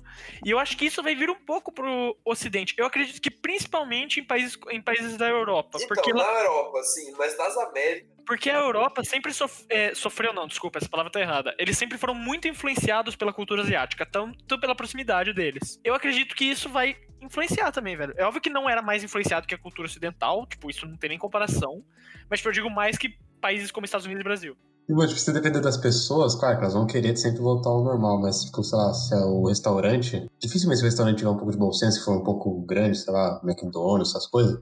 E 0.46 0.52
eu 0.52 0.58
acho 0.60 0.78
que 0.78 0.86
isso 0.86 1.04
vai 1.04 1.16
vir 1.16 1.30
um 1.30 1.36
pouco 1.36 1.70
pro 1.72 2.16
Ocidente. 2.24 2.74
Eu 2.78 2.86
acredito 2.86 3.22
que 3.22 3.30
principalmente 3.32 4.22
em 4.22 4.24
países, 4.24 4.58
em 4.70 4.82
países 4.82 5.18
da 5.18 5.28
Europa. 5.28 5.72
Então, 5.76 5.88
porque, 5.90 6.14
lá- 6.14 6.24
na 6.32 6.40
Europa, 6.40 6.82
sim, 6.84 7.12
mas 7.18 7.38
nas 7.38 7.58
Américas. 7.58 8.10
Porque 8.30 8.50
a 8.52 8.60
Europa 8.60 9.04
sempre 9.04 9.34
sof- 9.34 9.66
é, 9.70 9.96
sofreu, 9.96 10.32
não, 10.32 10.46
desculpa, 10.48 10.78
essa 10.78 10.88
palavra 10.88 11.12
tá 11.12 11.20
errada. 11.20 11.56
Eles 11.58 11.76
sempre 11.78 11.98
foram 11.98 12.14
muito 12.14 12.48
influenciados 12.48 13.16
pela 13.16 13.34
cultura 13.34 13.64
asiática, 13.64 14.06
tanto 14.06 14.60
pela 14.60 14.76
proximidade 14.76 15.34
deles. 15.34 15.80
Eu 15.84 15.96
acredito 15.96 16.36
que 16.36 16.46
isso 16.46 16.70
vai 16.70 16.96
influenciar 17.20 17.72
também, 17.72 17.98
velho. 17.98 18.14
É 18.16 18.24
óbvio 18.24 18.40
que 18.40 18.50
não 18.52 18.70
era 18.70 18.84
mais 18.84 19.04
influenciado 19.04 19.48
que 19.48 19.56
a 19.56 19.58
cultura 19.58 19.88
ocidental, 19.88 20.46
tipo, 20.46 20.70
isso 20.70 20.86
não 20.86 20.96
tem 20.96 21.10
nem 21.10 21.18
comparação. 21.18 21.84
Mas 22.30 22.40
tipo, 22.40 22.50
eu 22.50 22.54
digo 22.54 22.70
mais 22.70 22.98
que 23.00 23.10
países 23.42 23.72
como 23.72 23.84
Estados 23.86 24.06
Unidos 24.06 24.22
e 24.22 24.24
Brasil. 24.24 24.56
Mano, 24.88 25.08
tipo, 25.08 25.20
se 25.20 25.34
depender 25.34 25.60
das 25.60 25.78
pessoas, 25.78 26.36
claro 26.36 26.58
que 26.58 26.62
elas 26.64 26.74
vão 26.76 26.86
querer 26.86 27.18
sempre 27.18 27.40
voltar 27.42 27.70
ao 27.70 27.84
normal, 27.84 28.20
mas, 28.22 28.44
tipo, 28.46 28.64
sei 28.64 28.78
lá, 28.78 28.94
se 28.94 29.14
é 29.14 29.18
o 29.18 29.48
restaurante. 29.48 30.30
Dificilmente 30.40 30.80
se 30.80 30.84
o 30.84 30.88
restaurante 30.88 31.18
tiver 31.18 31.30
um 31.30 31.36
pouco 31.38 31.52
de 31.52 31.58
bom 31.58 31.72
senso, 31.72 32.00
se 32.00 32.06
for 32.06 32.18
um 32.18 32.24
pouco 32.24 32.62
grande, 32.62 32.98
sei 32.98 33.12
lá, 33.12 33.40
McDonald's, 33.44 34.10
essas 34.10 34.26
coisas, 34.28 34.60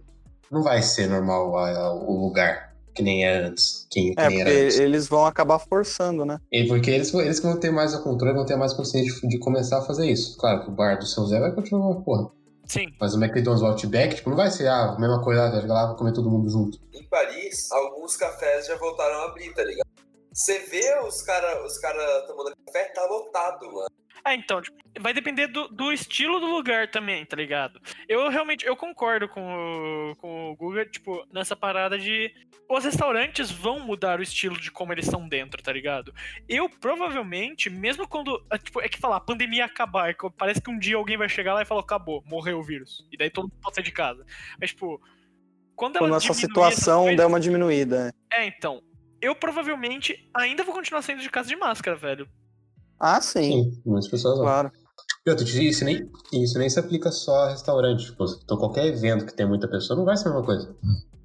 não 0.52 0.62
vai 0.64 0.82
ser 0.82 1.08
normal 1.08 1.58
a- 1.58 1.70
a- 1.72 1.94
o 1.94 2.26
lugar, 2.28 2.67
que 2.98 3.04
nem 3.04 3.24
era 3.25 3.48
antes. 3.48 3.88
Que, 3.89 4.13
que 4.13 4.20
É, 4.20 4.27
nem 4.27 4.42
era 4.42 4.50
porque 4.50 4.63
antes. 4.66 4.80
eles 4.80 5.08
vão 5.08 5.25
acabar 5.25 5.60
forçando, 5.60 6.25
né? 6.25 6.39
E 6.51 6.66
porque 6.68 6.89
eles, 6.92 7.13
eles 7.13 7.39
que 7.39 7.46
vão 7.46 7.60
ter 7.60 7.72
mais 7.72 7.94
o 7.94 8.04
controle, 8.04 8.34
vão 8.36 8.46
ter 8.46 8.56
mais 8.58 8.74
consciência 8.74 9.13
de, 9.22 9.27
de 9.30 9.39
começar 9.39 9.77
a 9.77 9.82
fazer 9.82 10.08
isso. 10.10 10.36
Claro 10.38 10.63
que 10.63 10.70
o 10.70 10.74
bar 10.74 10.98
do 10.98 11.06
seu 11.06 11.24
Zé 11.25 11.39
vai 11.39 11.51
continuar 11.54 11.88
uma 11.88 12.01
porra. 12.01 12.30
Sim. 12.66 12.88
Mas 13.00 13.13
o 13.16 13.24
McDonald's 13.24 13.63
Outback, 13.63 14.16
tipo, 14.16 14.30
não 14.30 14.36
vai 14.36 14.51
ser 14.51 14.68
ah, 14.68 14.92
a 14.96 15.00
mesma 15.00 15.22
coisa, 15.24 15.50
vai 15.50 15.62
chegar 15.62 15.74
lá 15.74 15.94
e 15.94 15.98
comer 15.98 16.12
todo 16.12 16.30
mundo 16.30 16.50
junto. 16.50 16.77
Em 16.94 17.04
Paris, 17.08 17.72
alguns 17.72 18.18
cafés 18.18 18.66
já 18.68 18.75
voltaram 18.75 19.22
a 19.22 19.25
abrir, 19.27 19.54
tá 19.54 19.63
ligado? 19.63 19.88
Você 20.34 20.60
vê 20.60 21.00
os 21.08 21.22
caras 21.22 21.66
os 21.66 21.77
cara 21.80 22.25
tomando 22.27 22.51
café, 22.66 22.92
tá 22.94 23.06
lotado, 23.06 23.66
mano. 23.72 23.88
É, 24.28 24.34
então, 24.36 24.62
tipo, 24.62 24.78
vai 25.00 25.14
depender 25.14 25.48
do, 25.48 25.68
do 25.70 25.92
estilo 25.92 26.40
do 26.40 26.48
lugar 26.48 26.90
também, 26.90 27.26
tá 27.26 27.36
ligado? 27.36 27.80
Eu 28.10 28.28
realmente, 28.30 28.66
eu 28.66 28.76
concordo 28.76 29.28
com 29.30 29.42
o, 30.12 30.16
com 30.18 30.52
o 30.52 30.56
Guga, 30.56 30.86
tipo, 30.86 31.26
nessa 31.32 31.56
parada 31.56 31.98
de... 31.98 32.34
Os 32.70 32.84
restaurantes 32.84 33.50
vão 33.50 33.80
mudar 33.80 34.20
o 34.20 34.24
estilo 34.24 34.60
de 34.60 34.70
como 34.70 34.92
eles 34.92 35.06
estão 35.06 35.30
dentro, 35.30 35.64
tá 35.64 35.72
ligado? 35.72 36.14
Eu, 36.50 36.70
provavelmente, 36.70 37.70
mesmo 37.70 38.06
quando... 38.06 38.44
é, 38.52 38.58
Tipo, 38.58 38.82
é 38.82 38.90
que 38.90 39.00
falar, 39.00 39.16
a 39.18 39.22
pandemia 39.22 39.64
acabar, 39.64 40.14
parece 40.38 40.62
que 40.62 40.70
um 40.70 40.78
dia 40.78 40.98
alguém 40.98 41.16
vai 41.16 41.30
chegar 41.30 41.54
lá 41.54 41.62
e 41.62 41.66
falar, 41.66 41.80
acabou, 41.82 42.22
morreu 42.26 42.60
o 42.60 42.64
vírus. 42.64 43.08
E 43.12 43.18
daí 43.18 43.30
todo 43.30 43.44
mundo 43.46 43.62
pode 43.62 43.76
sair 43.76 43.86
de 43.86 43.92
casa. 43.92 44.26
Mas, 44.60 44.72
tipo... 44.72 45.02
Quando 45.76 46.00
Quando 46.00 46.10
nossa 46.12 46.34
situação 46.34 47.04
coisas- 47.04 47.18
der 47.18 47.26
uma 47.26 47.40
diminuída. 47.40 48.14
é. 48.34 48.44
É, 48.44 48.48
então... 48.48 48.82
Eu 49.20 49.34
provavelmente 49.34 50.30
ainda 50.32 50.64
vou 50.64 50.76
continuar 50.76 51.02
saindo 51.02 51.24
de 51.24 51.30
casa 51.30 51.50
de 51.50 51.56
máscara, 51.56 51.96
velho. 51.98 52.30
Ah, 53.00 53.22
sim, 53.22 53.72
Sim, 53.74 53.82
muitas 53.86 54.10
pessoas 54.10 54.36
vão. 54.38 54.46
claro. 54.46 54.72
E 55.25 55.30
outra, 55.30 55.44
isso 55.46 55.84
nem, 55.86 56.10
isso 56.34 56.58
nem 56.58 56.70
se 56.70 56.80
aplica 56.80 57.12
só 57.12 57.44
a 57.46 57.50
restaurante. 57.50 58.06
Tipo, 58.06 58.25
então 58.44 58.58
qualquer 58.58 58.86
evento 58.88 59.25
que 59.25 59.34
tem 59.34 59.46
muita 59.48 59.68
pessoa 59.68 59.98
não 59.98 60.06
vai 60.06 60.16
ser 60.18 60.30
a 60.30 60.32
mesma 60.32 60.46
coisa. 60.46 60.74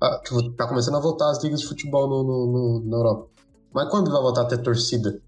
Ah, 0.02 0.21
tipo, 0.25 0.50
tá 0.55 0.67
começando 0.67 0.97
a 0.97 1.00
voltar 1.00 1.31
as 1.31 1.43
ligas 1.43 1.61
de 1.61 1.69
futebol 1.69 2.09
no, 2.09 2.23
no- 2.25 2.47
no- 2.81 2.91
na 2.91 2.97
Europa. 2.97 3.29
Mas 3.73 3.88
quando 3.88 4.11
vai 4.11 4.21
voltar 4.21 4.43
a 4.43 4.45
ter 4.47 4.59
torcida? 4.59 5.21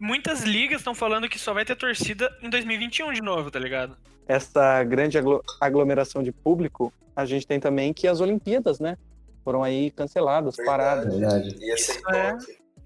Muitas 0.00 0.42
ligas 0.42 0.80
estão 0.80 0.94
falando 0.94 1.28
que 1.28 1.38
só 1.38 1.52
vai 1.54 1.64
ter 1.64 1.76
torcida 1.76 2.30
em 2.42 2.50
2021 2.50 3.12
de 3.12 3.20
novo, 3.22 3.50
tá 3.50 3.58
ligado? 3.58 3.96
Essa 4.26 4.82
grande 4.84 5.16
aglo- 5.18 5.42
aglomeração 5.60 6.22
de 6.22 6.30
público, 6.30 6.92
a 7.16 7.24
gente 7.24 7.46
tem 7.46 7.58
também 7.58 7.92
que 7.92 8.06
as 8.06 8.20
Olimpíadas, 8.20 8.78
né? 8.78 8.96
Foram 9.44 9.62
aí 9.62 9.90
canceladas, 9.90 10.56
paradas. 10.56 11.12
Verdade. 11.14 11.56
Ia 11.60 11.76
ser 11.76 11.92
Isso 11.98 12.10
é-. 12.10 12.36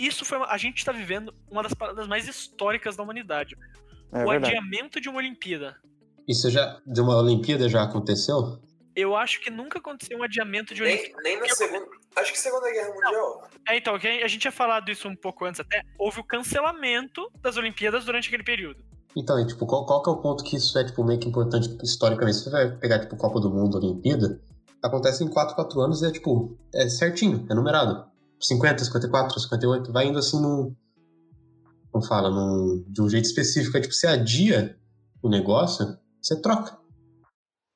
Isso 0.07 0.25
foi. 0.25 0.39
uma- 0.39 0.47
A 0.49 0.57
gente 0.59 0.85
tá 0.85 0.93
vivendo 0.93 1.33
uma 1.51 1.63
das 1.63 1.75
paradas 1.75 2.07
mais 2.09 2.27
históricas 2.29 2.97
da 2.97 3.03
humanidade. 3.03 3.57
É 4.13 4.25
o 4.25 4.29
verdade. 4.29 4.57
adiamento 4.57 5.01
de 5.01 5.09
uma 5.09 5.19
Olimpíada. 5.19 5.77
Isso 6.29 6.51
já, 6.51 6.79
de 6.87 7.01
uma 7.01 7.17
Olimpíada 7.17 7.69
já 7.69 7.83
aconteceu? 7.83 8.61
Eu 8.95 9.17
acho 9.17 9.41
que 9.41 9.51
nunca 9.51 9.79
aconteceu 9.79 10.19
um 10.19 10.23
adiamento 10.23 10.75
de 10.75 10.83
Nem, 10.83 10.93
Olimpíada. 10.95 11.23
nem 11.23 11.41
na 11.41 11.49
segunda. 11.49 11.87
Acho 12.17 12.31
que 12.33 12.39
Segunda 12.39 12.71
Guerra 12.71 12.93
Mundial. 12.93 13.49
É, 13.67 13.77
então, 13.79 13.95
a 13.95 13.99
gente 13.99 14.39
tinha 14.39 14.53
falado 14.53 14.91
isso 14.91 15.09
um 15.09 15.17
pouco 15.17 15.47
antes 15.47 15.61
até. 15.61 15.83
Houve 15.99 16.21
o 16.21 16.25
cancelamento 16.25 17.23
das 17.41 17.57
Olimpíadas 17.57 18.05
durante 18.05 18.29
aquele 18.29 18.43
período. 18.45 18.85
Então, 19.17 19.41
e, 19.41 19.47
tipo, 19.47 19.67
qual, 19.67 19.87
qual 19.87 20.03
que 20.03 20.11
é 20.11 20.13
o 20.13 20.17
ponto 20.19 20.45
que 20.45 20.57
isso 20.57 20.79
é, 20.79 20.85
tipo, 20.85 21.03
meio 21.05 21.19
que 21.19 21.29
importante 21.29 21.75
historicamente? 21.83 22.37
Se 22.37 22.45
você 22.45 22.51
vai 22.51 22.71
pegar, 22.77 22.99
tipo, 22.99 23.17
Copa 23.17 23.41
do 23.41 23.49
Mundo, 23.51 23.79
Olimpíada, 23.79 24.41
acontece 24.83 25.25
em 25.25 25.29
4, 25.29 25.55
4 25.55 25.81
anos 25.81 26.03
e 26.03 26.07
é, 26.09 26.11
tipo, 26.13 26.59
é 26.75 26.87
certinho, 26.89 27.47
é 27.51 27.55
numerado. 27.55 28.12
50, 28.43 28.85
54, 28.85 29.41
58, 29.41 29.93
vai 29.93 30.09
indo 30.09 30.19
assim 30.19 30.41
num... 30.41 30.75
Como 31.91 32.05
fala? 32.05 32.31
Num, 32.31 32.85
de 32.89 33.03
um 33.03 33.09
jeito 33.09 33.27
específico. 33.27 33.77
É, 33.77 33.81
tipo, 33.81 33.95
você 33.95 34.07
adia 34.07 34.77
o 35.23 35.29
negócio, 35.29 35.97
você 36.21 36.37
troca. 36.37 36.77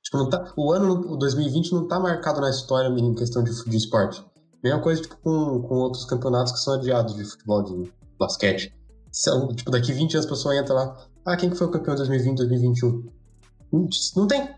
Tipo, 0.03 0.19
não 0.19 0.31
tá, 0.31 0.53
o 0.57 0.73
ano, 0.73 1.13
o 1.13 1.17
2020 1.17 1.73
não 1.73 1.87
tá 1.87 1.99
marcado 1.99 2.41
na 2.41 2.49
história 2.49 2.89
em 2.89 3.15
questão 3.15 3.43
de, 3.43 3.53
de 3.65 3.77
esporte. 3.77 4.25
Mesma 4.63 4.81
coisa, 4.81 5.03
tipo, 5.03 5.17
com, 5.19 5.63
com 5.63 5.75
outros 5.77 6.05
campeonatos 6.05 6.53
que 6.53 6.59
são 6.59 6.75
adiados 6.75 7.15
de 7.15 7.25
futebol, 7.25 7.63
de 7.63 7.93
basquete. 8.19 8.75
São, 9.13 9.49
tipo, 9.49 9.71
daqui 9.71 9.93
20 9.93 10.15
anos 10.15 10.27
a 10.27 10.29
pessoa 10.29 10.57
entra 10.57 10.75
lá, 10.75 11.07
ah, 11.25 11.37
quem 11.37 11.51
que 11.51 11.57
foi 11.57 11.67
o 11.67 11.71
campeão 11.71 11.95
de 11.95 12.03
2020, 12.03 12.37
2021? 12.37 13.13
Não, 13.73 13.89
não 14.17 14.27
tem. 14.27 14.49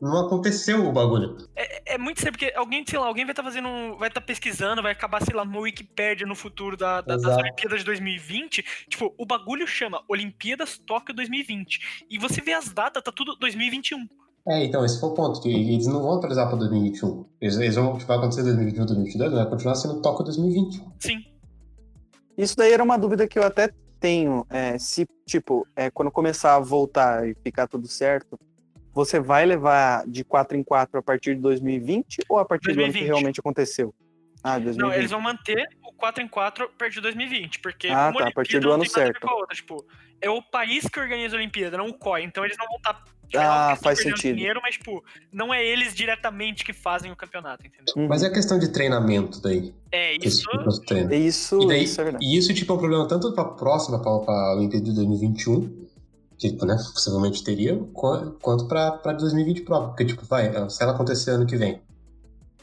Não 0.00 0.26
aconteceu 0.26 0.88
o 0.88 0.92
bagulho. 0.92 1.36
É, 1.94 1.98
muito 1.98 2.20
sério, 2.20 2.32
porque 2.38 2.52
alguém, 2.56 2.84
sei 2.86 2.98
lá, 2.98 3.06
alguém 3.06 3.24
vai 3.24 3.32
estar 3.32 3.42
fazendo. 3.42 3.68
um- 3.68 3.96
Vai 3.96 4.08
estar 4.08 4.20
pesquisando, 4.20 4.82
vai 4.82 4.92
acabar, 4.92 5.22
sei 5.22 5.34
lá, 5.34 5.44
no 5.44 5.60
Wikipedia 5.60 6.26
no 6.26 6.34
futuro 6.34 6.76
da- 6.76 7.00
da- 7.00 7.16
das. 7.16 7.36
Olimpíadas 7.36 7.80
de 7.80 7.84
2020. 7.84 8.64
Tipo, 8.88 9.14
o 9.16 9.24
bagulho 9.24 9.66
chama 9.66 10.02
Olimpíadas 10.08 10.76
Tóquio 10.78 11.14
2020. 11.14 12.04
E 12.10 12.18
você 12.18 12.40
vê 12.40 12.52
as 12.52 12.68
datas, 12.72 13.02
tá 13.02 13.12
tudo 13.12 13.36
2021. 13.36 14.08
É, 14.46 14.62
então, 14.64 14.84
esse 14.84 15.00
foi 15.00 15.08
o 15.08 15.14
ponto, 15.14 15.40
que 15.40 15.48
eles 15.48 15.86
não 15.86 16.02
vão 16.02 16.16
atualizar 16.18 16.48
pra 16.48 16.56
2021. 16.58 17.24
Eles, 17.40 17.56
eles 17.56 17.74
vão, 17.76 17.94
tipo, 17.96 18.06
vai 18.08 18.18
acontecer 18.18 18.42
2021, 18.42 18.84
2022, 18.86 19.32
vai 19.32 19.48
continuar 19.48 19.74
sendo 19.76 20.02
Tóquio 20.02 20.24
2020. 20.24 20.82
Sim. 20.98 21.24
Isso 22.36 22.56
daí 22.56 22.72
era 22.72 22.82
uma 22.82 22.98
dúvida 22.98 23.26
que 23.28 23.38
eu 23.38 23.44
até 23.44 23.70
tenho. 24.00 24.44
é, 24.50 24.76
se, 24.78 25.06
tipo, 25.26 25.66
é, 25.74 25.90
quando 25.90 26.10
começar 26.10 26.56
a 26.56 26.60
voltar 26.60 27.26
e 27.26 27.34
ficar 27.42 27.66
tudo 27.66 27.86
certo, 27.88 28.38
você 28.94 29.18
vai 29.20 29.44
levar 29.44 30.06
de 30.06 30.24
4 30.24 30.56
em 30.56 30.62
4 30.62 30.98
a 30.98 31.02
partir 31.02 31.34
de 31.34 31.40
2020 31.42 32.18
ou 32.28 32.38
a 32.38 32.44
partir 32.44 32.68
do 32.68 32.70
ano 32.72 32.76
2020. 32.82 33.00
que 33.02 33.06
realmente 33.06 33.40
aconteceu? 33.40 33.92
Ah, 34.42 34.58
2020. 34.58 34.80
Não, 34.82 34.92
eles 34.94 35.10
vão 35.10 35.20
manter 35.20 35.66
o 35.82 35.92
4 35.92 36.22
em 36.22 36.28
4 36.28 36.64
a 36.64 36.68
partir 36.68 36.96
de 36.96 37.00
2020, 37.02 37.58
porque 37.60 37.88
Ah, 37.88 38.10
uma 38.10 38.20
tá, 38.22 38.28
a 38.28 38.32
partir 38.32 38.60
do 38.60 38.70
ano 38.70 38.82
a 38.82 38.86
certo. 38.86 39.26
a 39.26 39.34
outra, 39.34 39.56
tipo, 39.56 39.84
é 40.20 40.30
o 40.30 40.40
país 40.42 40.86
que 40.86 41.00
organiza 41.00 41.34
a 41.34 41.38
Olimpíada, 41.38 41.76
não 41.78 41.88
o 41.88 41.94
COI, 41.94 42.22
então 42.24 42.44
eles 42.44 42.56
não 42.58 42.66
vão 42.66 42.76
estar 42.76 43.02
Ah, 43.36 43.74
faz 43.82 43.98
sentido. 44.00 44.36
dinheiro, 44.36 44.60
mas 44.62 44.74
tipo, 44.76 45.02
não 45.32 45.52
é 45.52 45.64
eles 45.64 45.94
diretamente 45.94 46.62
que 46.62 46.72
fazem 46.74 47.10
o 47.10 47.16
campeonato, 47.16 47.66
entendeu? 47.66 47.94
Uhum. 47.96 48.06
Mas 48.06 48.22
é 48.22 48.28
questão 48.30 48.58
de 48.58 48.68
treinamento 48.70 49.40
daí. 49.40 49.74
É 49.90 50.14
isso. 50.24 50.42
tipo 50.48 50.68
de 50.68 50.80
treino. 50.84 51.12
Isso, 51.14 51.60
E, 51.62 51.66
daí, 51.66 51.84
isso 51.84 52.00
é 52.00 52.04
verdade. 52.04 52.24
e 52.24 52.36
isso, 52.38 52.54
tipo, 52.54 52.72
é 52.72 52.76
um 52.76 52.78
problema 52.78 53.08
tanto 53.08 53.32
pra 53.32 53.44
próxima, 53.46 54.00
pra, 54.00 54.18
pra 54.20 54.54
Olimpíada 54.56 54.84
de 54.84 54.94
2021, 54.94 55.84
que 56.38 56.50
né, 56.64 56.76
possivelmente 56.92 57.42
teria, 57.44 57.76
qu- 57.92 58.32
quanto 58.42 58.66
para 58.66 59.12
2020 59.12 59.62
próprio. 59.62 59.88
Porque, 59.90 60.04
tipo, 60.04 60.24
vai, 60.26 60.68
se 60.70 60.82
ela 60.82 60.92
acontecer 60.92 61.30
ano 61.30 61.46
que 61.46 61.56
vem, 61.56 61.80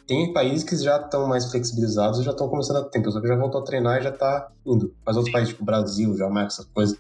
tem 0.07 0.33
países 0.33 0.63
que 0.63 0.75
já 0.75 0.97
estão 0.99 1.27
mais 1.27 1.49
flexibilizados 1.49 2.19
e 2.19 2.23
já 2.23 2.31
estão 2.31 2.49
começando 2.49 2.77
a. 2.77 2.83
Tem 2.83 3.01
pessoa 3.01 3.21
que 3.21 3.27
já 3.27 3.35
voltou 3.35 3.61
a 3.61 3.63
treinar 3.63 3.99
e 3.99 4.03
já 4.03 4.11
tá 4.11 4.51
indo. 4.65 4.93
Mas 5.05 5.15
outros 5.15 5.31
países, 5.31 5.53
tipo 5.53 5.63
Brasil, 5.63 6.17
Jamaica, 6.17 6.47
essas 6.47 6.65
coisas, 6.65 6.97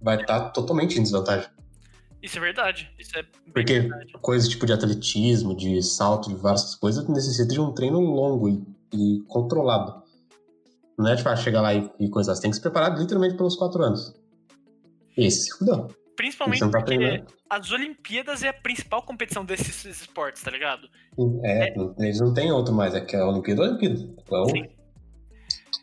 vai 0.00 0.20
estar 0.20 0.50
totalmente 0.50 0.98
em 0.98 1.02
desvantagem. 1.02 1.48
Isso 2.22 2.38
é 2.38 2.40
verdade. 2.40 2.90
Isso 2.98 3.18
é 3.18 3.24
Porque 3.52 3.80
verdade. 3.80 4.12
coisas 4.22 4.48
tipo 4.48 4.64
de 4.64 4.72
atletismo, 4.72 5.54
de 5.56 5.82
salto, 5.82 6.28
de 6.30 6.36
várias 6.36 6.74
coisas, 6.76 7.06
necessita 7.08 7.52
de 7.52 7.60
um 7.60 7.72
treino 7.72 8.00
longo 8.00 8.48
e, 8.48 8.64
e 8.94 9.20
controlado. 9.26 10.00
Não 10.96 11.08
é 11.08 11.16
tipo, 11.16 11.28
ah, 11.28 11.36
chegar 11.36 11.60
lá 11.60 11.74
e, 11.74 11.90
e 11.98 12.08
coisar. 12.08 12.34
Você 12.34 12.42
tem 12.42 12.50
que 12.50 12.56
se 12.56 12.62
preparar 12.62 12.96
literalmente 12.96 13.34
pelos 13.36 13.56
quatro 13.56 13.82
anos. 13.82 14.14
Esse 15.16 15.44
se 15.50 15.58
fudeu. 15.58 15.88
Principalmente 16.16 16.60
tá 16.60 16.68
porque 16.68 16.84
treinando. 16.96 17.26
as 17.48 17.70
Olimpíadas 17.72 18.42
é 18.42 18.48
a 18.48 18.52
principal 18.52 19.02
competição 19.02 19.44
desses 19.44 19.84
esportes, 19.84 20.42
tá 20.42 20.50
ligado? 20.50 20.88
É, 21.44 21.74
não- 21.76 21.94
eles 21.98 22.20
não 22.20 22.32
tem 22.34 22.52
outro 22.52 22.74
mais. 22.74 22.94
É 22.94 23.00
que 23.00 23.16
a 23.16 23.26
Olimpíada 23.26 23.62
é 23.62 23.64
a 23.64 23.68
Olimpíada. 23.70 24.00
Então, 24.22 24.44
Sim. 24.46 24.64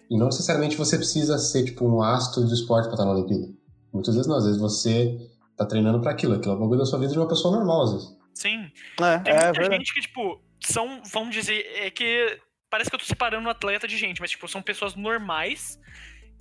e 0.10 0.18
não 0.18 0.28
necessariamente 0.28 0.76
você 0.78 0.98
precisa 0.98 1.38
ser 1.38 1.66
tipo 1.66 1.86
um 1.86 2.02
astro 2.02 2.44
do 2.44 2.54
esporte 2.54 2.86
pra 2.86 2.94
estar 2.94 3.06
na 3.06 3.12
Olimpíada. 3.12 3.48
Muitas 3.92 4.14
vezes 4.16 4.28
não. 4.30 4.38
Às 4.38 4.46
vezes 4.46 4.60
você 4.62 5.18
tá 5.58 5.66
treinando 5.66 6.00
pra 6.00 6.12
aquilo. 6.12 6.36
Aquilo 6.36 6.54
é 6.54 6.58
o 6.58 6.60
bagulho 6.60 6.80
da 6.80 6.86
sua 6.86 7.00
vida 7.00 7.12
de 7.12 7.20
uma 7.20 7.28
pessoa 7.28 7.56
normal, 7.56 7.84
às 7.84 7.94
vezes. 7.94 8.08
Sim. 8.36 8.72
É, 9.02 9.20
Tem 9.20 9.34
é 9.34 9.36
muita 9.46 9.52
verdade. 9.54 9.76
gente 9.78 9.94
que, 9.94 10.02
tipo, 10.02 10.42
são, 10.64 11.02
vamos 11.12 11.34
dizer, 11.36 11.60
é 11.76 11.90
que 11.90 12.40
parece 12.70 12.90
que 12.90 12.96
eu 12.96 13.00
tô 13.00 13.06
separando 13.06 13.48
um 13.48 13.52
atleta 13.52 13.88
de 13.88 13.98
gente, 13.98 14.22
mas, 14.22 14.30
tipo, 14.30 14.48
são 14.48 14.62
pessoas 14.62 14.96
normais 14.96 15.78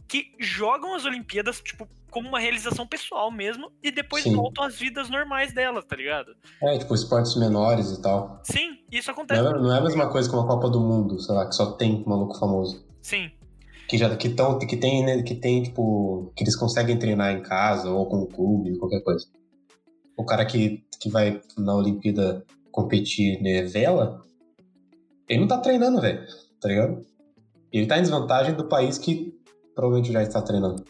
que 0.09 0.33
jogam 0.39 0.95
as 0.95 1.05
Olimpíadas, 1.05 1.61
tipo, 1.61 1.87
como 2.11 2.29
uma 2.29 2.41
realização 2.41 2.87
pessoal 2.87 3.31
mesmo, 3.31 3.71
e 3.83 3.91
depois 3.91 4.23
Sim. 4.25 4.35
voltam 4.35 4.65
às 4.65 4.77
vidas 4.79 5.11
normais 5.11 5.53
delas, 5.53 5.85
tá 5.85 5.95
ligado? 5.95 6.35
É, 6.63 6.79
tipo, 6.79 6.95
esportes 6.95 7.37
menores 7.37 7.91
e 7.93 8.01
tal. 8.01 8.41
Sim, 8.45 8.79
isso 8.91 9.09
Não 9.09 9.15
acontece. 9.15 9.41
é, 9.41 9.53
não 9.53 9.75
é 9.75 9.79
a 9.79 9.83
mesma 9.83 10.11
coisa 10.11 10.29
que 10.29 10.35
uma 10.35 10.47
Copa 10.47 10.71
do 10.71 10.81
Mundo, 10.81 11.21
sei 11.21 11.35
lá, 11.35 11.47
que 11.47 11.55
só 11.55 11.73
tem 11.73 12.03
maluco 12.07 12.39
famoso. 12.39 12.87
Sim, 13.03 13.31
Que 13.89 13.99
já 13.99 14.15
que, 14.17 14.31
tão, 14.31 14.59
que 14.59 14.77
tem, 14.77 15.05
né, 15.05 15.23
que 15.23 15.35
tem, 15.35 15.63
tipo, 15.63 16.33
que 16.35 16.43
eles 16.45 16.57
conseguem 16.57 16.99
treinar 16.99 17.33
em 17.33 17.43
casa 17.43 17.91
ou 17.91 18.07
com 18.07 18.21
o 18.23 18.27
clube, 18.27 18.79
qualquer 18.79 19.03
coisa. 19.03 19.27
O 20.17 20.25
cara 20.25 20.45
que, 20.47 20.83
que 21.01 21.11
vai 21.11 21.41
na 21.59 21.75
Olimpíada 21.75 22.45
competir 22.73 23.41
né, 23.43 23.63
vela, 23.63 24.23
ele 25.29 25.41
não 25.41 25.49
tá 25.49 25.59
treinando, 25.59 26.01
velho, 26.01 26.27
tá 26.61 26.69
ligado? 26.69 27.07
Ele 27.71 27.87
tá 27.87 27.99
em 27.99 28.03
desvantagem 28.03 28.55
do 28.55 28.65
país 28.65 28.97
que 28.97 29.38
provavelmente 29.79 30.13
já 30.13 30.23
está 30.25 30.43
treinando. 30.43 30.85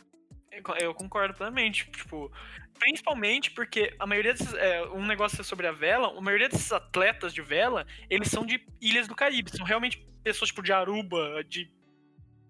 eu- 0.81 0.95
concordo 0.95 1.35
plenamente. 1.35 1.91
Tipo, 1.91 2.33
principalmente 2.79 3.51
porque 3.51 3.95
a 3.99 4.07
maioria 4.07 4.33
desses. 4.33 4.53
É, 4.55 4.83
um 4.89 5.07
negócio 5.07 5.45
sobre 5.45 5.67
a 5.67 5.73
vela, 5.73 6.17
a 6.17 6.21
maioria 6.23 6.49
desses 6.49 6.73
atletas 6.73 7.35
de 7.35 7.43
vela, 7.43 7.87
eles 8.09 8.29
são 8.29 8.47
de 8.47 8.67
ilhas 8.81 9.07
do 9.07 9.15
Caribe. 9.15 9.51
São 9.55 9.67
realmente 9.67 10.05
pessoas, 10.25 10.49
tipo, 10.49 10.63
de 10.63 10.73
Aruba, 10.73 11.45
de. 11.45 11.71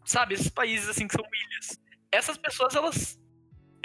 Sabe, 0.04 0.34
esses 0.34 0.48
países 0.48 0.88
assim 0.88 1.08
que 1.08 1.14
são 1.14 1.24
ilhas. 1.24 1.76
Essas 2.12 2.38
pessoas, 2.38 2.74
elas. 2.76 3.20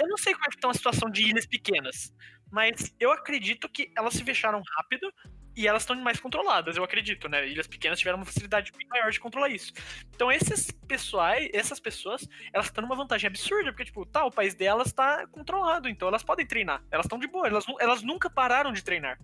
Eu 0.00 0.08
não 0.08 0.16
sei 0.16 0.32
como 0.32 0.44
é 0.46 0.48
que 0.48 0.54
estão 0.54 0.70
a 0.70 0.74
situação 0.74 1.10
de 1.10 1.28
ilhas 1.28 1.46
pequenas, 1.46 2.14
mas 2.52 2.94
eu 3.00 3.10
acredito 3.10 3.68
que 3.68 3.92
elas 3.96 4.14
se 4.14 4.22
fecharam 4.24 4.62
rápido 4.76 5.12
e 5.56 5.66
elas 5.68 5.82
estão 5.82 5.94
mais 5.96 6.18
controladas, 6.20 6.76
eu 6.76 6.84
acredito, 6.84 7.28
né? 7.28 7.46
Ilhas 7.48 7.66
pequenas 7.66 7.98
tiveram 7.98 8.18
uma 8.18 8.24
facilidade 8.24 8.72
bem 8.76 8.86
maior 8.88 9.10
de 9.10 9.20
controlar 9.20 9.48
isso. 9.48 9.72
Então, 10.14 10.30
esses 10.32 10.70
pessoais, 10.86 11.48
essas 11.52 11.78
pessoas, 11.78 12.26
elas 12.52 12.66
estão 12.66 12.82
numa 12.82 12.96
vantagem 12.96 13.28
absurda, 13.28 13.70
porque, 13.72 13.84
tipo, 13.84 14.04
tá, 14.06 14.24
o 14.24 14.30
país 14.30 14.54
delas 14.54 14.92
tá 14.92 15.26
controlado, 15.28 15.88
então 15.88 16.08
elas 16.08 16.22
podem 16.22 16.46
treinar. 16.46 16.82
Elas 16.90 17.06
estão 17.06 17.18
de 17.18 17.26
boa, 17.28 17.46
elas, 17.46 17.64
elas 17.80 18.02
nunca 18.02 18.28
pararam 18.28 18.72
de 18.72 18.82
treinar. 18.82 19.18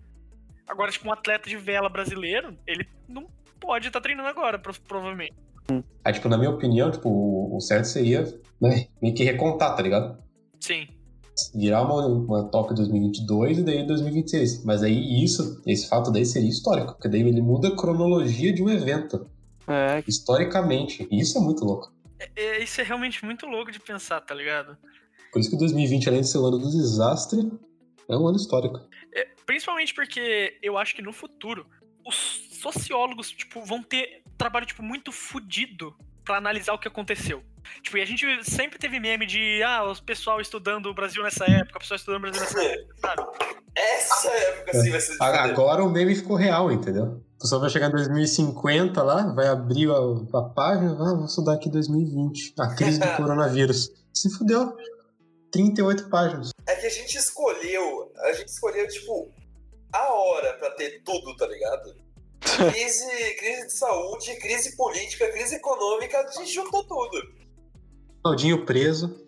Agora, 0.67 0.91
tipo, 0.91 1.07
um 1.07 1.11
atleta 1.11 1.49
de 1.49 1.57
vela 1.57 1.89
brasileiro, 1.89 2.57
ele 2.65 2.87
não 3.07 3.27
pode 3.59 3.87
estar 3.87 3.99
treinando 3.99 4.29
agora, 4.29 4.57
pro- 4.57 4.79
provavelmente. 4.81 5.35
Aí, 6.03 6.13
tipo, 6.13 6.27
na 6.29 6.37
minha 6.37 6.49
opinião, 6.49 6.89
tipo, 6.91 7.09
o, 7.09 7.55
o 7.57 7.59
certo 7.59 7.85
seria, 7.85 8.23
né, 8.61 8.87
meio 9.01 9.13
que 9.13 9.23
recontar, 9.23 9.75
tá 9.75 9.81
ligado? 9.81 10.21
Sim, 10.59 10.87
Virar 11.55 11.83
uma, 11.83 12.05
uma 12.05 12.43
Tóquio 12.49 12.75
2022 12.75 13.59
e 13.59 13.63
daí 13.63 13.85
2026. 13.87 14.63
Mas 14.63 14.83
aí 14.83 15.23
isso, 15.23 15.61
esse 15.65 15.87
fato 15.87 16.11
daí 16.11 16.25
seria 16.25 16.49
histórico, 16.49 16.93
porque 16.93 17.09
daí 17.09 17.21
ele 17.21 17.41
muda 17.41 17.69
a 17.69 17.75
cronologia 17.75 18.53
de 18.53 18.61
um 18.61 18.69
evento, 18.69 19.27
É, 19.67 20.03
historicamente. 20.07 21.07
E 21.09 21.19
isso 21.19 21.37
é 21.37 21.41
muito 21.41 21.63
louco. 21.63 21.93
É- 22.19 22.29
é- 22.35 22.63
isso 22.63 22.81
é 22.81 22.83
realmente 22.83 23.23
muito 23.23 23.45
louco 23.45 23.71
de 23.71 23.79
pensar, 23.79 24.19
tá 24.21 24.35
ligado? 24.35 24.77
Por 25.31 25.39
isso 25.39 25.49
que 25.49 25.57
2020, 25.57 26.09
além 26.09 26.21
de 26.21 26.27
ser 26.27 26.37
o 26.39 26.45
ano 26.45 26.57
do 26.59 26.69
desastre, 26.69 27.49
é 28.09 28.17
um 28.17 28.27
ano 28.27 28.37
histórico. 28.37 28.79
Principalmente 29.45 29.93
porque 29.93 30.57
eu 30.61 30.77
acho 30.77 30.95
que 30.95 31.01
no 31.01 31.11
futuro 31.11 31.65
os 32.05 32.15
sociólogos, 32.61 33.31
tipo, 33.31 33.63
vão 33.65 33.83
ter 33.83 34.23
trabalho, 34.37 34.65
tipo, 34.65 34.81
muito 34.81 35.11
fudido 35.11 35.93
pra 36.23 36.37
analisar 36.37 36.73
o 36.73 36.79
que 36.79 36.87
aconteceu. 36.87 37.43
Tipo, 37.81 37.97
e 37.97 38.01
a 38.01 38.05
gente 38.05 38.25
sempre 38.43 38.77
teve 38.77 38.99
meme 38.99 39.25
de, 39.25 39.61
ah, 39.63 39.83
os 39.83 39.99
pessoal 39.99 40.39
estudando 40.39 40.87
o 40.87 40.93
Brasil 40.93 41.23
nessa 41.23 41.45
época, 41.45 41.77
o 41.77 41.81
pessoal 41.81 41.95
estudando 41.97 42.19
o 42.19 42.21
Brasil 42.21 42.41
nessa 42.41 42.63
época, 42.63 42.95
sabe? 42.99 43.23
Essa 43.75 44.29
época 44.29 44.81
sim 44.81 44.89
vai 44.89 44.99
ser. 44.99 45.17
Agora 45.19 45.83
o 45.83 45.89
meme 45.89 46.15
ficou 46.15 46.35
real, 46.35 46.71
entendeu? 46.71 47.21
O 47.37 47.41
pessoal 47.41 47.61
vai 47.61 47.69
chegar 47.69 47.87
em 47.87 47.91
2050 47.91 49.01
lá, 49.01 49.33
vai 49.33 49.47
abrir 49.47 49.89
a, 49.89 50.37
a 50.37 50.41
página, 50.43 50.91
ah, 50.91 51.15
vou 51.15 51.25
estudar 51.25 51.53
aqui 51.53 51.69
2020, 51.69 52.53
a 52.59 52.75
crise 52.75 52.99
do 52.99 53.07
coronavírus. 53.17 53.91
Se 54.13 54.29
fudeu. 54.37 54.75
38 55.51 56.09
páginas. 56.09 56.49
É 56.65 56.75
que 56.75 56.85
a 56.85 56.89
gente 56.89 57.17
escolheu, 57.17 58.11
a 58.19 58.31
gente 58.33 58.47
escolheu, 58.47 58.87
tipo, 58.87 59.29
a 59.93 60.13
hora 60.13 60.53
pra 60.53 60.71
ter 60.71 61.01
tudo, 61.03 61.35
tá 61.35 61.45
ligado? 61.45 61.93
Crise, 62.71 63.35
crise 63.37 63.67
de 63.67 63.73
saúde, 63.73 64.35
crise 64.37 64.75
política, 64.75 65.29
crise 65.31 65.55
econômica, 65.55 66.19
a 66.19 66.31
gente 66.31 66.51
juntou 66.51 66.83
tudo. 66.85 67.21
Claudinho 68.23 68.65
preso. 68.65 69.19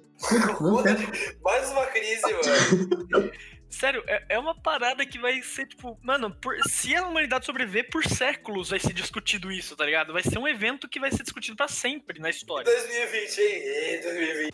Mais 1.43 1.69
uma 1.71 1.85
crise, 1.87 2.21
mano. 2.21 3.31
Sério, 3.69 4.03
é, 4.07 4.35
é 4.35 4.39
uma 4.39 4.53
parada 4.61 5.03
que 5.03 5.17
vai 5.17 5.41
ser, 5.41 5.65
tipo, 5.67 5.97
mano, 6.03 6.29
por- 6.39 6.55
se 6.69 6.95
a 6.95 7.07
humanidade 7.07 7.43
sobreviver 7.45 7.89
por 7.89 8.05
séculos, 8.05 8.69
vai 8.69 8.79
ser 8.79 8.93
discutido 8.93 9.51
isso, 9.51 9.75
tá 9.75 9.83
ligado? 9.83 10.13
Vai 10.13 10.21
ser 10.21 10.37
um 10.37 10.47
evento 10.47 10.87
que 10.87 10.99
vai 10.99 11.11
ser 11.11 11.23
discutido 11.23 11.57
pra 11.57 11.67
sempre 11.67 12.19
na 12.19 12.29
história. 12.29 12.63
2020, 12.71 13.37
hein? 13.39 13.47
Ei, 13.47 14.01
2020. 14.03 14.53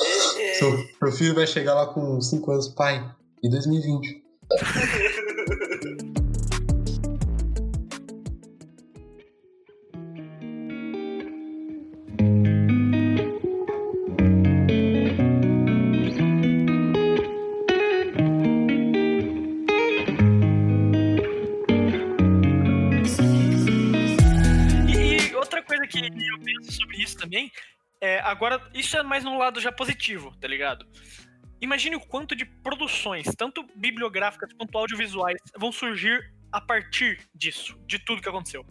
Ei, 0.00 0.42
ei. 0.48 0.54
Seu, 0.54 0.78
seu 0.98 1.12
filho 1.12 1.34
vai 1.34 1.46
chegar 1.46 1.74
lá 1.74 1.86
com 1.92 2.18
5 2.22 2.50
anos, 2.50 2.68
pai. 2.68 3.04
E 3.42 3.50
2020. 3.50 4.24
é, 28.00 28.20
agora, 28.20 28.60
isso 28.74 28.96
é 28.96 29.02
mais 29.02 29.24
no 29.24 29.38
lado 29.38 29.60
já 29.60 29.72
positivo, 29.72 30.34
tá 30.40 30.46
ligado? 30.46 30.86
Imagine 31.60 31.96
o 31.96 32.00
quanto 32.00 32.36
de 32.36 32.44
produções, 32.44 33.26
tanto 33.36 33.66
bibliográficas 33.74 34.52
quanto 34.52 34.76
audiovisuais, 34.76 35.40
vão 35.56 35.72
surgir 35.72 36.32
a 36.52 36.60
partir 36.60 37.20
disso, 37.34 37.78
de 37.86 37.98
tudo 37.98 38.20
que 38.20 38.28
aconteceu. 38.28 38.64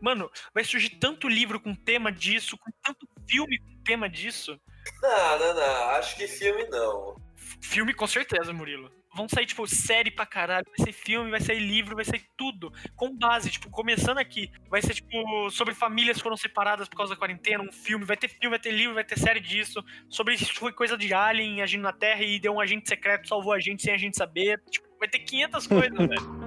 Mano, 0.00 0.30
vai 0.52 0.62
surgir 0.64 0.90
tanto 0.90 1.28
livro 1.28 1.60
com 1.60 1.74
tema 1.74 2.12
disso, 2.12 2.56
com 2.58 2.70
tanto 2.82 3.08
filme 3.28 3.58
com 3.58 3.82
tema 3.82 4.08
disso. 4.08 4.60
Não, 5.02 5.38
não, 5.38 5.54
não. 5.54 5.88
Acho 5.90 6.16
que 6.16 6.26
filme 6.26 6.66
não. 6.68 7.16
Filme 7.62 7.94
com 7.94 8.06
certeza, 8.06 8.52
Murilo. 8.52 8.90
Vão 9.14 9.28
sair, 9.28 9.46
tipo, 9.46 9.66
série 9.66 10.10
pra 10.10 10.26
caralho. 10.26 10.66
Vai 10.76 10.86
ser 10.86 10.92
filme, 10.92 11.30
vai 11.30 11.40
sair 11.40 11.60
livro, 11.60 11.94
vai 11.94 12.04
sair 12.04 12.24
tudo. 12.36 12.72
Com 12.96 13.16
base, 13.16 13.50
tipo, 13.50 13.70
começando 13.70 14.18
aqui. 14.18 14.50
Vai 14.68 14.82
ser, 14.82 14.94
tipo, 14.94 15.50
sobre 15.50 15.74
famílias 15.74 16.16
que 16.16 16.22
foram 16.22 16.36
separadas 16.36 16.88
por 16.88 16.96
causa 16.96 17.14
da 17.14 17.18
quarentena. 17.18 17.62
Um 17.62 17.72
filme. 17.72 18.04
Vai 18.04 18.16
ter 18.16 18.28
filme, 18.28 18.50
vai 18.50 18.58
ter 18.58 18.72
livro, 18.72 18.94
vai 18.94 19.04
ter 19.04 19.18
série 19.18 19.40
disso. 19.40 19.84
Sobre 20.08 20.34
isso 20.34 20.52
foi 20.54 20.72
coisa 20.72 20.98
de 20.98 21.14
Alien 21.14 21.62
agindo 21.62 21.82
na 21.82 21.92
Terra 21.92 22.22
e 22.22 22.40
deu 22.40 22.54
um 22.54 22.60
agente 22.60 22.88
secreto, 22.88 23.28
salvou 23.28 23.52
a 23.52 23.60
gente 23.60 23.82
sem 23.82 23.94
a 23.94 23.98
gente 23.98 24.16
saber. 24.16 24.60
Tipo, 24.70 24.88
vai 24.98 25.08
ter 25.08 25.20
500 25.20 25.66
coisas, 25.66 25.98
velho. 25.98 26.44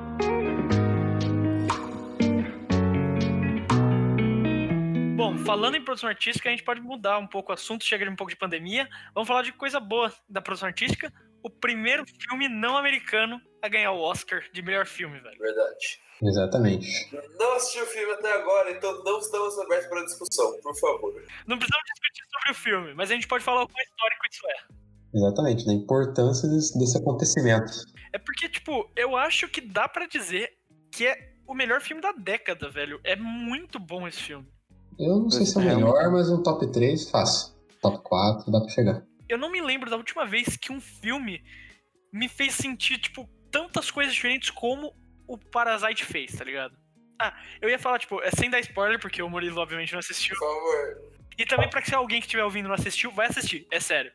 Bom, 5.15 5.37
falando 5.39 5.75
em 5.75 5.83
produção 5.83 6.07
artística, 6.07 6.47
a 6.47 6.51
gente 6.51 6.63
pode 6.63 6.79
mudar 6.79 7.17
um 7.17 7.27
pouco 7.27 7.51
o 7.51 7.53
assunto, 7.53 7.83
chega 7.83 8.05
de 8.05 8.11
um 8.11 8.15
pouco 8.15 8.29
de 8.29 8.37
pandemia. 8.37 8.87
Vamos 9.13 9.27
falar 9.27 9.41
de 9.41 9.51
coisa 9.51 9.79
boa 9.79 10.13
da 10.29 10.41
produção 10.41 10.67
artística. 10.67 11.11
O 11.47 11.49
primeiro 11.49 12.03
filme 12.05 12.49
não 12.49 12.77
americano 12.77 13.41
a 13.61 13.69
ganhar 13.69 13.91
o 13.91 14.01
Oscar 14.01 14.43
de 14.53 14.61
melhor 14.61 14.85
filme, 14.85 15.19
velho. 15.19 15.39
Verdade. 15.39 16.01
Exatamente. 16.21 17.09
Não 17.39 17.53
assisti 17.55 17.79
o 17.79 17.85
filme 17.85 18.11
até 18.13 18.33
agora, 18.33 18.71
então 18.71 19.03
não 19.03 19.19
estamos 19.19 19.57
abertos 19.59 19.87
para 19.87 20.03
discussão, 20.03 20.59
por 20.61 20.75
favor. 20.75 21.13
Não 21.45 21.57
precisamos 21.57 21.85
discutir 21.93 22.23
sobre 22.31 22.51
o 22.51 22.55
filme, 22.55 22.93
mas 22.95 23.09
a 23.09 23.13
gente 23.13 23.27
pode 23.27 23.43
falar 23.43 23.63
o 23.63 23.67
quão 23.67 23.83
histórico 23.83 24.21
isso 24.29 24.47
é. 24.47 25.17
Exatamente, 25.17 25.65
da 25.65 25.73
importância 25.73 26.49
desse, 26.49 26.77
desse 26.77 26.97
acontecimento. 26.97 27.71
É 28.11 28.17
porque, 28.17 28.49
tipo, 28.49 28.91
eu 28.95 29.15
acho 29.15 29.47
que 29.47 29.61
dá 29.61 29.87
pra 29.87 30.05
dizer 30.05 30.49
que 30.91 31.07
é 31.07 31.33
o 31.47 31.53
melhor 31.53 31.81
filme 31.81 32.01
da 32.01 32.11
década, 32.11 32.69
velho. 32.69 32.99
É 33.03 33.15
muito 33.15 33.79
bom 33.79 34.07
esse 34.07 34.21
filme. 34.21 34.47
Eu 34.99 35.19
não 35.19 35.29
sei 35.29 35.45
se 35.45 35.57
é 35.57 35.61
o 35.61 35.63
melhor, 35.63 36.11
mas 36.11 36.29
um 36.29 36.43
top 36.43 36.69
3 36.71 37.09
fácil. 37.09 37.55
Top 37.81 37.99
4, 38.03 38.51
dá 38.51 38.59
pra 38.59 38.69
chegar. 38.69 39.03
Eu 39.29 39.37
não 39.37 39.51
me 39.51 39.61
lembro 39.61 39.89
da 39.89 39.97
última 39.97 40.25
vez 40.25 40.55
que 40.57 40.71
um 40.71 40.79
filme 40.79 41.43
me 42.11 42.27
fez 42.29 42.53
sentir, 42.53 42.97
tipo, 42.97 43.29
tantas 43.51 43.91
coisas 43.91 44.13
diferentes 44.13 44.49
como 44.49 44.93
o 45.27 45.37
Parasite 45.37 46.05
fez, 46.05 46.33
tá 46.35 46.43
ligado? 46.43 46.77
Ah, 47.19 47.35
eu 47.61 47.69
ia 47.69 47.79
falar, 47.79 47.99
tipo, 47.99 48.21
é 48.21 48.31
sem 48.31 48.49
dar 48.49 48.59
spoiler, 48.59 48.99
porque 48.99 49.21
o 49.21 49.29
Murilo 49.29 49.59
obviamente 49.59 49.91
não 49.91 49.99
assistiu. 49.99 50.37
Por 50.37 50.47
favor. 50.47 51.17
E 51.37 51.45
também 51.45 51.69
pra 51.69 51.81
que 51.81 51.89
se 51.89 51.95
alguém 51.95 52.19
que 52.19 52.27
estiver 52.27 52.43
ouvindo 52.43 52.67
não 52.67 52.75
assistiu, 52.75 53.11
vai 53.11 53.27
assistir. 53.27 53.67
É 53.71 53.79
sério. 53.79 54.11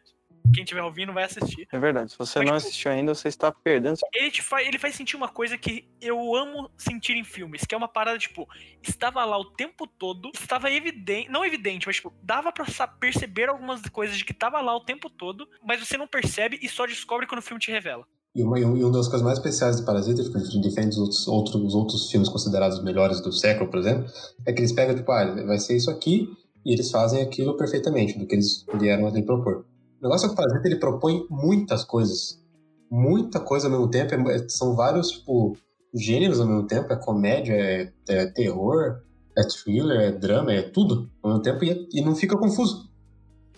Quem 0.54 0.64
estiver 0.64 0.82
ouvindo 0.82 1.12
vai 1.12 1.24
assistir. 1.24 1.66
É 1.72 1.78
verdade. 1.78 2.12
Se 2.12 2.18
você 2.18 2.38
Mas, 2.40 2.48
não 2.48 2.56
tipo, 2.56 2.68
assistiu 2.68 2.90
ainda, 2.90 3.14
você 3.14 3.28
está 3.28 3.50
perdendo. 3.52 3.96
Ele 4.14 4.30
te 4.30 4.42
faz, 4.42 4.66
ele 4.66 4.78
faz 4.78 4.94
sentir 4.94 5.16
uma 5.16 5.28
coisa 5.28 5.56
que 5.56 5.88
eu 6.00 6.34
amo 6.36 6.70
sentir 6.76 7.14
em 7.16 7.24
filmes, 7.24 7.64
que 7.64 7.74
é 7.74 7.78
uma 7.78 7.88
parada, 7.88 8.18
tipo, 8.18 8.46
estava 8.82 9.24
lá 9.24 9.38
o 9.38 9.44
tempo 9.44 9.86
todo, 9.86 10.30
estava 10.34 10.70
evidente, 10.70 11.30
não 11.30 11.44
evidente, 11.44 11.86
mas, 11.86 11.96
tipo, 11.96 12.12
dava 12.22 12.52
pra 12.52 12.66
perceber 13.00 13.48
algumas 13.48 13.80
coisas 13.88 14.16
de 14.16 14.24
que 14.24 14.34
tava 14.34 14.60
lá 14.60 14.76
o 14.76 14.80
tempo 14.80 15.08
todo, 15.08 15.48
mas 15.66 15.80
você 15.80 15.96
não 15.96 16.06
percebe 16.06 16.58
e 16.62 16.68
só 16.68 16.86
descobre 16.86 17.26
quando 17.26 17.38
o 17.40 17.42
filme 17.42 17.60
te 17.60 17.70
revela. 17.70 18.04
E 18.34 18.42
uma, 18.42 18.58
e 18.58 18.64
um- 18.64 18.76
e 18.76 18.82
uma 18.82 18.92
das 18.92 19.08
coisas 19.08 19.22
mais 19.22 19.38
especiais 19.38 19.78
do 19.78 19.84
Parasita, 19.86 20.22
tipo, 20.22 20.38
diferente 20.60 20.96
dos 20.96 20.98
outros, 21.00 21.26
outros, 21.28 21.54
os 21.62 21.74
outros 21.74 22.10
filmes 22.10 22.28
considerados 22.28 22.78
os 22.78 22.84
melhores 22.84 23.20
do 23.22 23.30
século, 23.32 23.70
por 23.70 23.78
exemplo, 23.78 24.06
é 24.46 24.52
que 24.52 24.60
eles 24.60 24.72
pegam, 24.72 24.94
tipo, 24.94 25.10
ah, 25.12 25.44
vai 25.46 25.58
ser 25.58 25.76
isso 25.76 25.90
aqui, 25.90 26.28
e 26.64 26.72
eles 26.72 26.90
fazem 26.90 27.22
aquilo 27.22 27.56
perfeitamente, 27.56 28.18
do 28.18 28.26
que 28.26 28.34
eles 28.34 28.64
vieram 28.74 29.06
ali 29.06 29.22
propor. 29.22 29.66
O 30.02 30.06
negócio 30.06 30.26
é 30.26 30.28
que 30.28 30.34
o 30.34 30.36
Parasita, 30.36 30.66
ele 30.68 30.80
propõe 30.80 31.24
muitas 31.30 31.84
coisas. 31.84 32.42
Muita 32.90 33.38
coisa 33.38 33.68
ao 33.68 33.70
mesmo 33.70 33.88
tempo, 33.88 34.28
é- 34.28 34.36
é- 34.36 34.48
são 34.48 34.74
vários, 34.74 35.12
tipo, 35.12 35.56
gêneros 35.94 36.40
ao 36.40 36.46
mesmo 36.46 36.66
tempo, 36.66 36.92
é 36.92 36.96
comédia, 36.96 37.54
é, 37.54 37.92
é 38.08 38.26
terror, 38.26 39.00
é 39.38 39.42
thriller, 39.44 40.00
é 40.00 40.10
drama, 40.10 40.52
é 40.52 40.62
tudo 40.62 41.08
ao 41.22 41.30
mesmo 41.30 41.42
tempo, 41.42 41.64
e, 41.64 41.88
e 41.92 42.02
não 42.02 42.16
fica 42.16 42.36
confuso. 42.36 42.90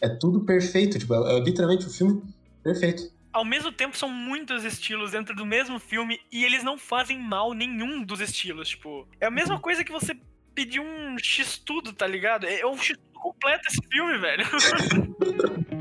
É 0.03 0.09
tudo 0.09 0.45
perfeito, 0.45 0.99
tipo, 0.99 1.15
é, 1.15 1.39
é 1.39 1.41
literalmente 1.41 1.87
o 1.87 1.91
filme 1.91 2.23
perfeito. 2.63 3.11
Ao 3.33 3.45
mesmo 3.45 3.73
tempo, 3.73 3.97
são 3.97 4.11
muitos 4.11 4.65
estilos 4.65 5.13
dentro 5.13 5.35
do 5.35 5.47
mesmo 5.47 5.81
filme 5.81 6.21
e 6.31 6.45
eles 6.45 6.63
não 6.63 6.77
fazem 6.77 7.19
mal 7.19 7.55
nenhum 7.55 8.05
dos 8.05 8.21
estilos, 8.21 8.69
tipo. 8.69 9.09
É 9.19 9.27
a 9.27 9.31
mesma 9.31 9.59
coisa 9.59 9.83
que 9.83 9.91
você 9.91 10.15
pedir 10.55 10.79
um 10.79 11.17
X-tudo, 11.19 11.93
tá 11.95 12.07
ligado? 12.07 12.47
É 12.47 12.65
um 12.67 12.77
X-tudo 12.77 13.03
completo 13.15 13.67
esse 13.67 13.81
filme, 13.91 14.19
velho. 14.19 14.45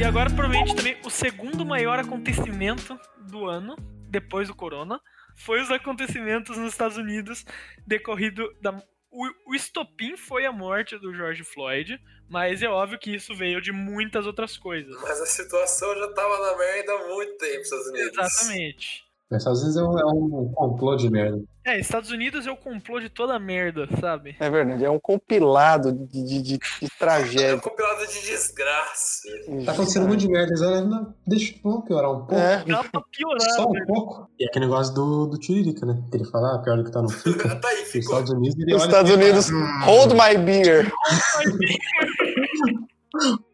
E 0.00 0.02
agora, 0.02 0.30
provavelmente, 0.30 0.74
também 0.74 0.96
o 1.04 1.10
segundo 1.10 1.62
maior 1.62 1.98
acontecimento 1.98 2.98
do 3.18 3.44
ano, 3.44 3.76
depois 4.08 4.48
do 4.48 4.54
Corona, 4.54 4.98
foi 5.36 5.60
os 5.60 5.70
acontecimentos 5.70 6.56
nos 6.56 6.72
Estados 6.72 6.96
Unidos 6.96 7.44
decorrido 7.86 8.50
da. 8.62 8.82
O, 9.10 9.50
o 9.50 9.54
estopim 9.54 10.16
foi 10.16 10.46
a 10.46 10.52
morte 10.52 10.96
do 10.98 11.14
George 11.14 11.44
Floyd, 11.44 12.00
mas 12.30 12.62
é 12.62 12.66
óbvio 12.66 12.98
que 12.98 13.14
isso 13.14 13.34
veio 13.34 13.60
de 13.60 13.72
muitas 13.72 14.24
outras 14.24 14.56
coisas. 14.56 14.98
Mas 15.02 15.20
a 15.20 15.26
situação 15.26 15.94
já 15.94 16.10
tava 16.14 16.50
na 16.50 16.56
merda 16.56 16.94
há 16.94 17.08
muito 17.08 17.36
tempo, 17.36 17.60
Estados 17.60 17.86
Unidos. 17.88 18.18
Exatamente. 18.18 19.09
Mas 19.30 19.46
às 19.46 19.60
vezes 19.62 19.76
é 19.76 19.82
um, 19.84 19.96
é 19.98 20.04
um 20.04 20.52
complô 20.52 20.96
de 20.96 21.08
merda. 21.08 21.40
É, 21.64 21.78
Estados 21.78 22.10
Unidos 22.10 22.46
é 22.48 22.50
o 22.50 22.56
complô 22.56 22.98
de 22.98 23.08
toda 23.08 23.34
a 23.34 23.38
merda, 23.38 23.86
sabe? 24.00 24.34
É 24.40 24.50
verdade, 24.50 24.84
é 24.84 24.90
um 24.90 24.98
compilado 24.98 25.92
de, 25.92 26.06
de, 26.24 26.24
de, 26.24 26.42
de 26.42 26.58
É 26.82 26.84
um 26.84 26.88
tragédia. 26.98 27.58
compilado 27.60 28.06
de 28.08 28.20
desgraça. 28.22 29.28
Tá 29.64 29.70
acontecendo 29.72 30.08
muito 30.08 30.20
de 30.20 30.28
merda, 30.28 30.48
eles 30.48 30.62
olham, 30.62 30.86
não, 30.88 31.14
deixa, 31.24 31.54
vamos 31.62 31.84
piorar 31.84 32.10
um 32.10 32.18
pouco. 32.26 32.34
É, 32.34 32.64
Dá 32.64 32.82
pra 32.82 33.02
piorar, 33.12 33.50
Só 33.54 33.68
um 33.68 33.72
velho. 33.72 33.86
pouco. 33.86 34.28
E 34.38 34.44
aquele 34.46 34.64
negócio 34.64 34.92
do, 34.94 35.26
do 35.26 35.38
Tiririca, 35.38 35.86
né? 35.86 36.02
Que 36.10 36.16
ele 36.16 36.24
fala, 36.24 36.56
ah, 36.56 36.58
pior 36.58 36.76
do 36.78 36.84
que 36.84 36.90
tá 36.90 37.00
no 37.00 37.08
fica. 37.10 37.54
tá 37.60 37.68
aí, 37.68 37.84
ficou. 37.84 38.00
Estados 38.18 38.30
Unidos, 38.32 38.58
ele 38.58 38.74
Os 38.74 38.82
olha 38.82 38.88
Estados 38.88 39.10
assim 39.12 39.20
e 39.20 39.24
Unidos, 39.24 39.50
fala, 39.50 39.84
hold 39.84 40.12
my 40.14 40.38
beer. 40.44 40.92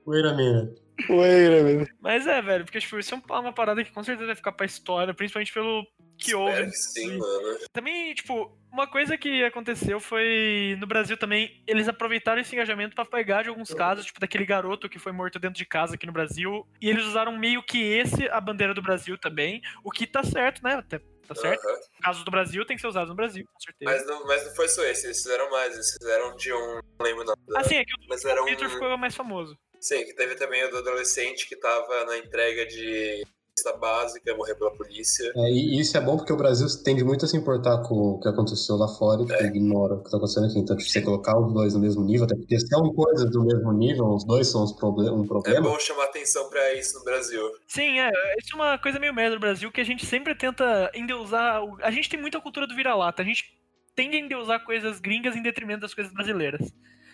Wait 0.06 0.24
a 0.24 0.34
minute. 0.34 0.85
Wait 1.08 1.60
a 1.60 1.62
minute. 1.62 1.92
Mas 2.00 2.26
é, 2.26 2.40
velho, 2.40 2.64
porque 2.64 2.80
tipo, 2.80 2.98
isso 2.98 3.14
é 3.14 3.32
uma 3.32 3.52
parada 3.52 3.84
que 3.84 3.92
com 3.92 4.02
certeza 4.02 4.26
vai 4.26 4.36
ficar 4.36 4.52
pra 4.52 4.66
história, 4.66 5.12
principalmente 5.12 5.52
pelo 5.52 5.86
que 6.16 6.34
houve. 6.34 6.70
Sim, 6.72 7.18
mano. 7.18 7.58
Também, 7.72 8.14
tipo, 8.14 8.56
uma 8.72 8.86
coisa 8.86 9.18
que 9.18 9.44
aconteceu 9.44 10.00
foi 10.00 10.76
no 10.78 10.86
Brasil 10.86 11.16
também, 11.16 11.62
eles 11.66 11.88
aproveitaram 11.88 12.40
esse 12.40 12.54
engajamento 12.54 12.94
pra 12.94 13.04
pegar 13.04 13.42
de 13.42 13.48
alguns 13.48 13.72
casos, 13.74 14.06
tipo 14.06 14.20
daquele 14.20 14.46
garoto 14.46 14.88
que 14.88 14.98
foi 14.98 15.12
morto 15.12 15.38
dentro 15.38 15.58
de 15.58 15.66
casa 15.66 15.94
aqui 15.94 16.06
no 16.06 16.12
Brasil, 16.12 16.66
e 16.80 16.88
eles 16.88 17.04
usaram 17.04 17.36
meio 17.36 17.62
que 17.62 17.78
esse 17.78 18.28
a 18.28 18.40
bandeira 18.40 18.72
do 18.72 18.82
Brasil 18.82 19.18
também, 19.18 19.60
o 19.84 19.90
que 19.90 20.06
tá 20.06 20.22
certo, 20.22 20.62
né? 20.62 20.74
Até 20.74 20.98
tá 21.26 21.34
certo. 21.34 21.66
Aham. 21.66 21.78
Casos 22.02 22.24
do 22.24 22.30
Brasil 22.30 22.64
tem 22.64 22.76
que 22.76 22.80
ser 22.80 22.88
usados 22.88 23.10
no 23.10 23.16
Brasil, 23.16 23.44
com 23.52 23.60
certeza. 23.60 23.90
Mas 23.90 24.06
não, 24.06 24.26
mas 24.26 24.46
não 24.46 24.54
foi 24.54 24.68
só 24.68 24.84
esse, 24.84 25.06
eles 25.06 25.18
fizeram 25.18 25.50
mais, 25.50 25.74
eles 25.74 25.92
fizeram 25.92 26.36
de 26.36 26.52
um. 26.52 26.80
Não 26.98 27.06
lembro 27.06 27.24
não. 27.24 27.34
Assim, 27.56 27.76
é 27.76 27.84
que 27.84 27.92
o 27.92 28.08
Mas 28.08 28.24
era 28.24 28.42
um. 28.42 28.46
Ficou 28.46 28.96
mais 28.96 29.14
famoso. 29.14 29.58
Sim, 29.80 30.04
que 30.04 30.14
teve 30.14 30.34
também 30.34 30.64
o 30.64 30.70
do 30.70 30.78
adolescente 30.78 31.48
que 31.48 31.56
tava 31.56 32.04
na 32.06 32.18
entrega 32.18 32.66
de 32.66 33.24
cesta 33.58 33.74
básica, 33.78 34.36
morreu 34.36 34.54
pela 34.56 34.70
polícia. 34.72 35.32
É, 35.34 35.50
e 35.50 35.80
isso 35.80 35.96
é 35.96 36.00
bom 36.00 36.16
porque 36.18 36.32
o 36.32 36.36
Brasil 36.36 36.66
tende 36.84 37.02
muito 37.02 37.24
a 37.24 37.28
se 37.28 37.36
importar 37.38 37.82
com 37.84 37.94
o 37.94 38.20
que 38.20 38.28
aconteceu 38.28 38.76
lá 38.76 38.86
fora 38.86 39.22
e 39.22 39.26
tipo, 39.26 39.42
ignora 39.44 39.94
o 39.94 40.02
que 40.04 40.10
tá 40.10 40.18
acontecendo 40.18 40.44
aqui. 40.46 40.58
Então, 40.58 40.76
tipo, 40.76 40.90
você 40.90 41.00
colocar 41.00 41.38
os 41.38 41.52
dois 41.54 41.72
no 41.72 41.80
mesmo 41.80 42.04
nível, 42.04 42.26
até 42.26 42.34
porque 42.36 42.58
se 42.60 42.66
são 42.66 42.92
coisas 42.92 43.30
do 43.30 43.42
mesmo 43.44 43.72
nível, 43.72 44.08
os 44.08 44.26
dois 44.26 44.46
são 44.48 44.62
um 44.62 45.24
É 45.24 45.26
problema. 45.26 45.70
bom 45.70 45.78
chamar 45.78 46.04
atenção 46.04 46.50
pra 46.50 46.74
isso 46.74 46.98
no 46.98 47.04
Brasil. 47.04 47.40
Sim, 47.66 47.98
é. 47.98 48.10
Isso 48.38 48.52
é 48.52 48.56
uma 48.56 48.78
coisa 48.78 48.98
meio 48.98 49.14
merda 49.14 49.36
do 49.36 49.40
Brasil 49.40 49.72
que 49.72 49.80
a 49.80 49.84
gente 49.84 50.04
sempre 50.04 50.34
tenta 50.34 50.90
endeusar. 50.94 51.64
o- 51.64 51.78
A 51.82 51.90
gente 51.90 52.10
tem 52.10 52.20
muita 52.20 52.38
cultura 52.40 52.66
do 52.66 52.74
vira-lata. 52.76 53.22
A 53.22 53.24
gente 53.24 53.56
tende 53.94 54.16
a 54.18 54.20
endeusar 54.20 54.62
coisas 54.66 55.00
gringas 55.00 55.34
em 55.34 55.42
detrimento 55.42 55.80
das 55.80 55.94
coisas 55.94 56.12
brasileiras. 56.12 56.60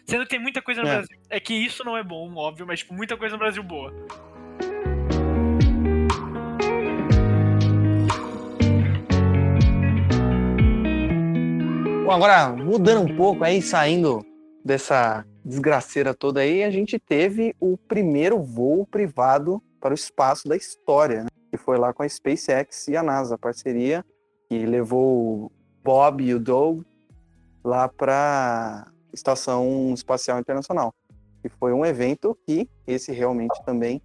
Sendo 0.05 0.25
que 0.25 0.31
tem 0.31 0.41
muita 0.41 0.61
coisa 0.61 0.83
no 0.83 0.89
É. 0.89 0.97
Brasil. 0.97 1.19
É 1.31 1.41
que 1.41 1.55
isso 1.55 1.85
não 1.85 1.97
é 1.97 2.03
bom, 2.03 2.35
óbvio, 2.35 2.67
mas 2.67 2.81
tipo, 2.81 2.95
muita 2.95 3.17
coisa 3.17 3.35
no 3.35 3.39
Brasil 3.39 3.63
boa. 3.63 3.93
Bom, 12.05 12.11
agora, 12.11 12.49
mudando 12.51 13.11
um 13.11 13.17
pouco 13.17 13.45
aí, 13.45 13.63
saindo 13.63 14.25
dessa 14.65 15.25
desgraceira 15.45 16.13
toda 16.13 16.41
aí, 16.41 16.63
a 16.63 16.71
gente 16.71 16.99
teve 16.99 17.55
o 17.61 17.77
primeiro 17.77 18.43
voo 18.43 18.87
privado 18.87 19.63
para 19.81 19.93
o 19.93 19.95
espaço 19.95 20.49
da 20.49 20.57
história, 20.57 21.23
né? 21.23 21.29
Que 21.51 21.57
foi 21.57 21.79
lá 21.79 21.93
com 21.93 22.03
a 22.03 22.09
SpaceX 22.09 22.89
e 22.89 22.97
a 22.97 23.03
NASA, 23.03 23.35
a 23.35 23.39
parceria 23.39 24.05
que 24.49 24.67
levou 24.67 25.47
o 25.47 25.53
Bob 25.83 26.23
e 26.23 26.35
o 26.35 26.41
Doug 26.41 26.83
lá 27.65 27.89
para 27.89 28.87
Estação 29.13 29.93
Espacial 29.95 30.39
Internacional. 30.39 30.95
E 31.45 31.49
foi 31.49 31.73
um 31.73 31.85
evento 31.85 32.37
que, 32.47 32.69
esse 32.87 33.13
realmente 33.13 33.61
também 33.65 34.01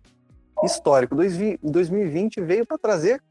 histórico. 0.63 1.15
Dois 1.15 1.35
vi- 1.37 1.59
2020 1.61 2.41
veio 2.41 2.65
para 2.65 2.77
trazer 2.77 3.21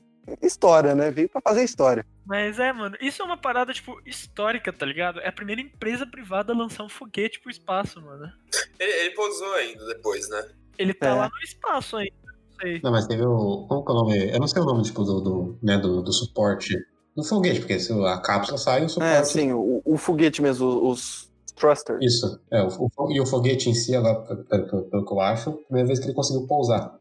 história, 0.42 0.94
né? 0.94 1.10
Veio 1.10 1.28
para 1.28 1.40
fazer 1.40 1.62
história. 1.64 2.06
Mas 2.24 2.58
é, 2.58 2.72
mano, 2.72 2.96
isso 3.00 3.22
é 3.22 3.24
uma 3.24 3.36
parada, 3.36 3.72
tipo, 3.72 4.00
histórica, 4.06 4.72
tá 4.72 4.84
ligado? 4.86 5.20
É 5.20 5.28
a 5.28 5.32
primeira 5.32 5.60
empresa 5.60 6.06
privada 6.06 6.52
a 6.52 6.56
lançar 6.56 6.84
um 6.84 6.88
foguete 6.88 7.40
pro 7.40 7.50
espaço, 7.50 8.00
mano. 8.00 8.30
Ele, 8.78 8.92
ele 8.92 9.14
pousou 9.14 9.52
ainda 9.54 9.84
depois, 9.86 10.28
né? 10.28 10.44
Ele 10.78 10.92
tá 10.94 11.08
É. 11.08 11.14
lá 11.14 11.28
no 11.28 11.38
espaço 11.44 11.96
ainda, 11.96 12.12
não 12.24 12.60
sei. 12.60 12.80
Não, 12.82 12.90
mas 12.90 13.06
teve 13.06 13.24
o. 13.24 13.66
Como 13.68 13.84
que 13.84 13.90
é 13.90 13.94
o 13.94 13.96
nome? 13.96 14.30
Eu 14.32 14.38
não 14.40 14.48
sei 14.48 14.62
o 14.62 14.64
nome, 14.64 14.82
tipo, 14.82 15.02
do, 15.04 15.20
do, 15.20 15.58
né, 15.62 15.78
do, 15.78 16.02
do 16.02 16.12
suporte 16.12 16.74
do 17.16 17.24
foguete, 17.24 17.60
porque 17.60 17.80
se 17.80 17.92
a 18.04 18.20
cápsula 18.20 18.58
sai, 18.58 18.84
o 18.84 18.88
suporte. 18.88 19.14
É, 19.14 19.24
sim, 19.24 19.52
o, 19.52 19.80
o 19.84 19.96
foguete 19.96 20.42
mesmo, 20.42 20.66
os 20.90 21.32
thrusters. 21.56 21.98
Isso. 22.04 22.40
É, 22.52 22.62
o, 22.62 22.68
o- 22.98 23.12
e 23.12 23.20
o 23.20 23.26
foguete 23.26 23.68
em 23.70 23.74
si, 23.74 23.94
agora, 23.96 24.24
pelo, 24.24 24.44
pelo- 24.68 24.90
pelo 24.90 25.04
que 25.06 25.12
eu 25.12 25.20
acho, 25.20 25.50
a 25.50 25.52
primeira 25.64 25.86
vez 25.88 25.98
que 25.98 26.06
ele 26.06 26.14
conseguiu 26.14 26.46
pousar. 26.46 26.94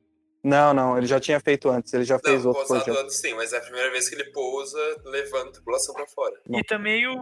Não, 0.43 0.73
não, 0.75 0.95
ele 0.97 1.07
já 1.07 1.19
tinha 1.19 1.39
feito 1.39 1.69
antes, 1.69 1.91
ele 1.91 2.03
já 2.03 2.19
fez 2.19 2.43
Não, 2.43 2.49
outro 2.51 2.67
pousado 2.67 2.85
projeto. 2.85 3.03
antes 3.03 3.15
sim, 3.17 3.33
mas 3.33 3.51
é 3.51 3.57
a 3.57 3.61
primeira 3.61 3.89
vez 3.91 4.07
que 4.07 4.13
ele 4.13 4.25
pousa, 4.25 4.77
levando 5.05 5.47
a 5.49 5.51
tripulação 5.51 5.95
pra 5.95 6.05
fora. 6.07 6.35
E 6.47 6.63
também 6.63 7.07
o, 7.07 7.19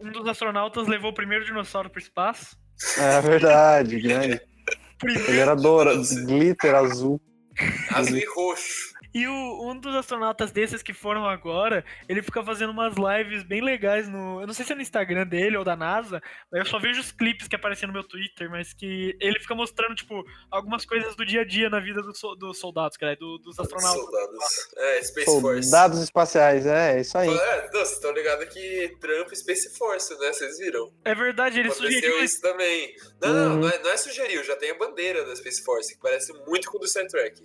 um 0.00 0.10
dos 0.10 0.26
astronautas 0.26 0.88
levou 0.88 1.10
o 1.12 1.14
primeiro 1.14 1.44
dinossauro 1.44 1.88
pro 1.88 2.00
espaço. 2.00 2.56
É 2.98 3.20
verdade, 3.20 4.00
grande. 4.00 4.40
Primeiro 4.98 5.30
Ele 5.30 5.38
era 5.38 5.54
dourado, 5.54 6.02
glitter 6.26 6.74
azul. 6.74 7.20
Azul 7.92 8.16
e 8.18 8.26
roxo. 8.34 8.90
E 9.12 9.26
o, 9.26 9.68
um 9.70 9.78
dos 9.78 9.94
astronautas 9.94 10.52
desses 10.52 10.82
que 10.82 10.92
foram 10.92 11.26
agora, 11.26 11.84
ele 12.08 12.22
fica 12.22 12.42
fazendo 12.44 12.70
umas 12.70 12.94
lives 12.96 13.42
bem 13.42 13.60
legais 13.60 14.08
no. 14.08 14.40
Eu 14.40 14.46
não 14.46 14.54
sei 14.54 14.64
se 14.64 14.72
é 14.72 14.74
no 14.76 14.82
Instagram 14.82 15.26
dele 15.26 15.56
ou 15.56 15.64
da 15.64 15.74
NASA, 15.74 16.22
mas 16.50 16.60
eu 16.60 16.66
só 16.66 16.78
vejo 16.78 17.00
os 17.00 17.10
clipes 17.10 17.48
que 17.48 17.56
aparecem 17.56 17.86
no 17.88 17.92
meu 17.92 18.04
Twitter, 18.04 18.48
mas 18.48 18.72
que 18.72 19.16
ele 19.20 19.40
fica 19.40 19.54
mostrando, 19.54 19.94
tipo, 19.94 20.24
algumas 20.50 20.84
coisas 20.84 21.16
do 21.16 21.24
dia 21.26 21.40
a 21.40 21.44
dia 21.44 21.68
na 21.68 21.80
vida 21.80 22.00
do, 22.02 22.14
so- 22.16 22.34
dos 22.36 22.58
soldados, 22.58 22.96
cara, 22.96 23.16
do- 23.16 23.38
dos 23.38 23.58
astronautas. 23.58 24.00
Soldados. 24.00 24.74
É, 24.76 25.02
Space 25.02 25.40
Force. 25.40 25.62
Soldados 25.68 25.98
espaciais, 26.00 26.66
é, 26.66 26.96
é 26.96 27.00
isso 27.00 27.18
aí. 27.18 27.28
É, 27.28 27.62
não, 27.64 27.70
vocês 27.72 27.92
estão 27.92 28.12
ligados 28.12 28.44
que 28.52 28.96
Trump 29.00 29.32
e 29.32 29.36
Space 29.36 29.76
Force, 29.76 30.16
né? 30.18 30.32
Vocês 30.32 30.58
viram? 30.58 30.92
É 31.04 31.14
verdade, 31.14 31.58
ele 31.58 31.68
Aconteceu 31.68 31.90
sugeriu 31.92 32.24
isso 32.24 32.40
também. 32.40 32.94
Não, 33.20 33.32
não, 33.32 33.50
Uhum. 33.54 33.60
não 33.60 33.68
é, 33.68 33.78
não 33.82 33.90
é 33.90 33.96
sugeriu, 33.96 34.44
já 34.44 34.54
tem 34.56 34.70
a 34.70 34.74
bandeira 34.78 35.24
da 35.24 35.34
Space 35.34 35.62
Force, 35.64 35.94
que 35.94 36.00
parece 36.00 36.32
muito 36.46 36.70
com 36.70 36.76
o 36.78 36.80
do 36.80 36.86
Star 36.88 37.06
Trek. 37.06 37.42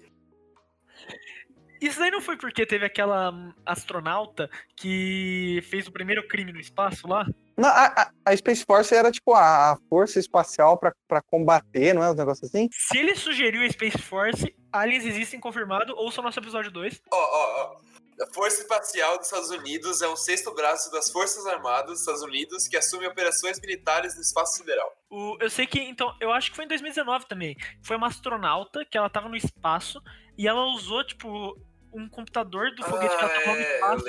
Isso 1.82 2.00
daí 2.00 2.10
não 2.12 2.22
foi 2.22 2.38
porque 2.38 2.66
teve 2.66 2.86
aquela 2.86 3.32
hum, 3.32 3.54
astronauta 3.66 4.50
que 4.76 5.62
fez 5.70 5.88
o 5.88 5.92
primeiro 5.92 6.28
crime 6.28 6.52
no 6.54 6.60
espaço 6.60 7.08
lá? 7.08 7.26
Não, 7.58 7.70
a, 7.70 8.12
a- 8.26 8.36
Space 8.38 8.66
Force 8.66 8.94
era 8.94 9.12
tipo 9.12 9.34
a, 9.34 9.72
a 9.72 9.78
força 9.90 10.20
espacial 10.20 10.78
pra, 10.78 10.94
pra 11.08 11.22
combater, 11.22 11.94
não 11.94 12.04
é? 12.04 12.12
Um 12.12 12.16
negócio 12.16 12.46
assim? 12.46 12.68
Se 12.72 12.98
ele 12.98 13.16
sugeriu 13.16 13.62
a 13.64 13.70
Space 13.70 13.98
Force, 13.98 14.54
aliens 14.72 15.06
existem 15.06 15.40
confirmado, 15.40 15.94
ouça 15.96 16.20
o 16.22 16.24
nosso 16.24 16.40
episódio 16.40 16.72
2. 16.72 17.02
Ó, 17.12 17.18
ó, 17.18 17.64
ó. 17.64 17.95
A 18.22 18.34
Força 18.34 18.62
Espacial 18.62 19.18
dos 19.18 19.28
Estados 19.28 19.50
Unidos 19.50 20.02
é 20.02 20.08
um 20.08 20.16
sexto 20.16 20.54
braço 20.54 20.90
das 20.92 21.10
Forças 21.12 21.46
Armadas 21.46 21.92
dos 21.92 22.00
Estados 22.00 22.22
Unidos 22.22 22.68
que 22.68 22.78
assume 22.78 23.06
operações 23.06 23.60
militares 23.60 24.16
no 24.16 24.22
espaço 24.22 24.56
sideral. 24.58 24.90
O, 25.10 25.38
eu 25.42 25.50
sei 25.50 25.68
que, 25.68 25.80
então, 25.82 26.16
eu 26.22 26.32
acho 26.32 26.50
que 26.50 26.56
foi 26.56 26.66
em 26.66 26.70
2019 26.70 27.28
também. 27.28 27.58
Foi 27.84 27.98
uma 27.98 28.08
astronauta 28.08 28.86
que 28.86 28.98
ela 28.98 29.10
tava 29.10 29.28
no 29.28 29.36
espaço 29.36 30.02
e 30.38 30.48
ela 30.48 30.64
usou, 30.74 31.04
tipo, 31.06 31.60
um 31.94 32.08
computador 32.08 32.74
do 32.74 32.84
foguete 32.84 33.16
que 33.18 33.24
ela 33.24 33.34
tava 33.34 33.46
no 33.48 33.52
é, 33.62 33.72
eu 33.72 33.76
espaço 33.76 34.06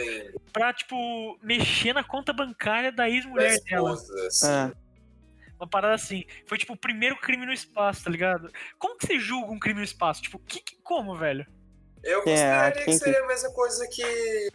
pra, 0.52 0.72
tipo, 0.72 1.38
mexer 1.42 1.92
na 1.92 2.04
conta 2.04 2.32
bancária 2.32 2.92
da 2.92 3.08
ex-mulher 3.10 3.60
dela. 3.62 3.94
É. 4.44 4.86
Uma 5.58 5.66
parada 5.68 5.94
assim. 5.94 6.24
Foi, 6.46 6.58
tipo, 6.58 6.74
o 6.74 6.78
primeiro 6.78 7.16
crime 7.16 7.44
no 7.46 7.52
espaço, 7.52 8.04
tá 8.04 8.10
ligado? 8.10 8.50
Como 8.78 8.96
que 8.96 9.06
você 9.06 9.18
julga 9.18 9.50
um 9.52 9.58
crime 9.58 9.78
no 9.80 9.84
espaço? 9.84 10.22
Tipo, 10.22 10.38
que, 10.38 10.60
que- 10.60 10.76
como, 10.82 11.16
velho? 11.16 11.46
Eu 12.08 12.20
É, 12.20 12.22
consideraria 12.22 12.72
que 12.72 12.84
quem 12.84 12.98
que- 12.98 13.04
seria 13.04 13.20
a 13.20 13.26
mesma 13.26 13.50
coisa 13.52 13.86
que. 13.88 14.02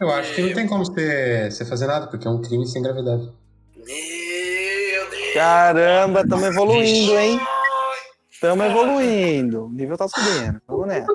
Eu 0.00 0.10
acho 0.10 0.34
que 0.34 0.40
não 0.42 0.54
tem 0.54 0.66
como 0.66 0.84
você, 0.86 1.50
você 1.50 1.64
fazer 1.66 1.86
nada, 1.86 2.06
porque 2.08 2.26
é 2.26 2.30
um 2.30 2.40
crime 2.40 2.66
sem 2.66 2.82
gravidade. 2.82 3.30
Meu 3.76 5.10
Deus! 5.10 5.34
Caramba, 5.34 6.20
estamos 6.22 6.44
evoluindo, 6.44 7.18
hein? 7.18 7.38
Estamos 8.30 8.66
evoluindo. 8.66 9.66
O 9.66 9.68
nível 9.70 9.96
tá 9.98 10.08
subindo. 10.08 10.60
Vamos 10.66 10.86
nessa. 10.88 11.06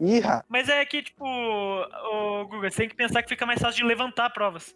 Ih, 0.00 0.20
ra- 0.20 0.44
Mas 0.48 0.68
é 0.68 0.84
que, 0.84 1.02
tipo, 1.02 1.24
o 1.24 2.46
Guga, 2.48 2.70
você 2.70 2.76
tem 2.78 2.88
que 2.88 2.96
pensar 2.96 3.22
que 3.22 3.28
fica 3.28 3.44
mais 3.46 3.60
fácil 3.60 3.76
de 3.82 3.84
levantar 3.84 4.30
provas. 4.30 4.74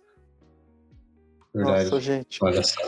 Verdade. 1.55 1.85
Nossa, 1.85 2.01
gente. 2.01 2.39
Olha 2.43 2.63
só. 2.63 2.81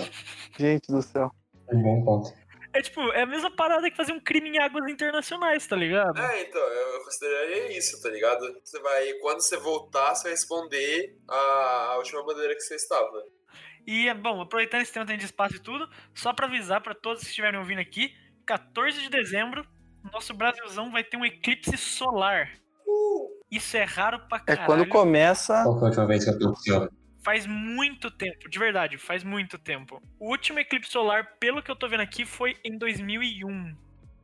Gente 0.58 0.86
do 0.92 1.02
céu. 1.02 1.30
Um 1.72 1.82
bom 1.82 2.04
ponto. 2.04 2.32
É 2.74 2.80
tipo, 2.80 3.00
é 3.12 3.22
a 3.22 3.26
mesma 3.26 3.50
parada 3.50 3.90
que 3.90 3.96
fazer 3.96 4.12
um 4.12 4.20
crime 4.20 4.48
em 4.50 4.58
águas 4.58 4.90
internacionais, 4.90 5.66
tá 5.66 5.76
ligado? 5.76 6.18
É, 6.18 6.42
então, 6.42 6.60
eu 6.60 7.04
consideraria 7.04 7.76
isso, 7.76 8.00
tá 8.02 8.08
ligado? 8.08 8.40
Você 8.64 8.80
vai, 8.80 9.12
quando 9.14 9.40
você 9.42 9.56
voltar, 9.58 10.14
você 10.14 10.22
vai 10.24 10.32
responder 10.32 11.16
a, 11.28 11.36
a 11.92 11.96
última 11.98 12.24
bandeira 12.24 12.54
que 12.54 12.60
você 12.62 12.76
estava. 12.76 13.22
E, 13.86 14.08
é 14.08 14.14
bom, 14.14 14.40
aproveitando 14.40 14.80
esse 14.82 14.92
tema 14.92 15.04
de 15.04 15.24
espaço 15.24 15.56
e 15.56 15.60
tudo, 15.60 15.88
só 16.14 16.32
pra 16.32 16.46
avisar 16.46 16.80
pra 16.80 16.94
todos 16.94 17.22
que 17.22 17.28
estiverem 17.28 17.58
ouvindo 17.60 17.80
aqui, 17.80 18.14
14 18.46 19.02
de 19.02 19.10
dezembro, 19.10 19.66
nosso 20.10 20.32
Brasilzão 20.32 20.90
vai 20.90 21.04
ter 21.04 21.16
um 21.16 21.24
eclipse 21.24 21.76
solar. 21.76 22.50
Isso 23.50 23.76
é 23.76 23.84
raro 23.84 24.18
pra 24.28 24.38
É 24.38 24.40
caralho. 24.40 24.66
quando 24.66 24.88
começa. 24.88 25.62
Qual 25.62 25.74
foi 25.78 25.82
a 25.82 25.88
última 25.88 26.06
vez 26.06 26.24
que 26.24 26.30
aconteceu? 26.30 26.88
Faz 27.24 27.46
muito 27.46 28.10
tempo, 28.10 28.48
de 28.50 28.58
verdade, 28.58 28.98
faz 28.98 29.22
muito 29.22 29.56
tempo. 29.56 30.02
O 30.18 30.30
último 30.30 30.58
eclipse 30.58 30.90
solar, 30.90 31.38
pelo 31.38 31.62
que 31.62 31.70
eu 31.70 31.76
tô 31.76 31.88
vendo 31.88 32.00
aqui, 32.00 32.24
foi 32.24 32.56
em 32.64 32.76
2001. 32.76 33.76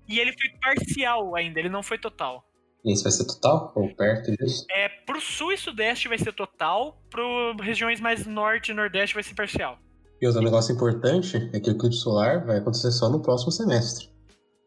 E 0.09 0.19
ele 0.19 0.33
foi 0.33 0.51
parcial 0.61 1.37
ainda, 1.37 1.61
ele 1.61 1.69
não 1.69 1.83
foi 1.83 1.99
total. 1.99 2.45
Esse 2.85 3.03
vai 3.03 3.13
ser 3.13 3.27
total? 3.27 3.73
Ou 3.77 3.95
perto 3.95 4.33
disso? 4.33 4.65
É, 4.71 4.89
pro 4.89 5.21
sul 5.21 5.53
e 5.53 5.59
sudeste 5.59 6.09
vai 6.09 6.19
ser 6.19 6.33
total, 6.33 7.01
pro 7.11 7.55
regiões 7.61 8.01
mais 8.01 8.27
norte 8.27 8.71
e 8.71 8.75
nordeste 8.75 9.15
vai 9.15 9.23
ser 9.23 9.35
parcial. 9.35 9.79
E 10.21 10.27
outro 10.27 10.43
negócio 10.43 10.75
importante 10.75 11.37
é 11.53 11.61
que 11.61 11.71
o 11.71 11.75
eclipse 11.75 12.01
solar 12.01 12.45
vai 12.45 12.59
acontecer 12.59 12.91
só 12.91 13.09
no 13.09 13.21
próximo 13.21 13.53
semestre. 13.53 14.09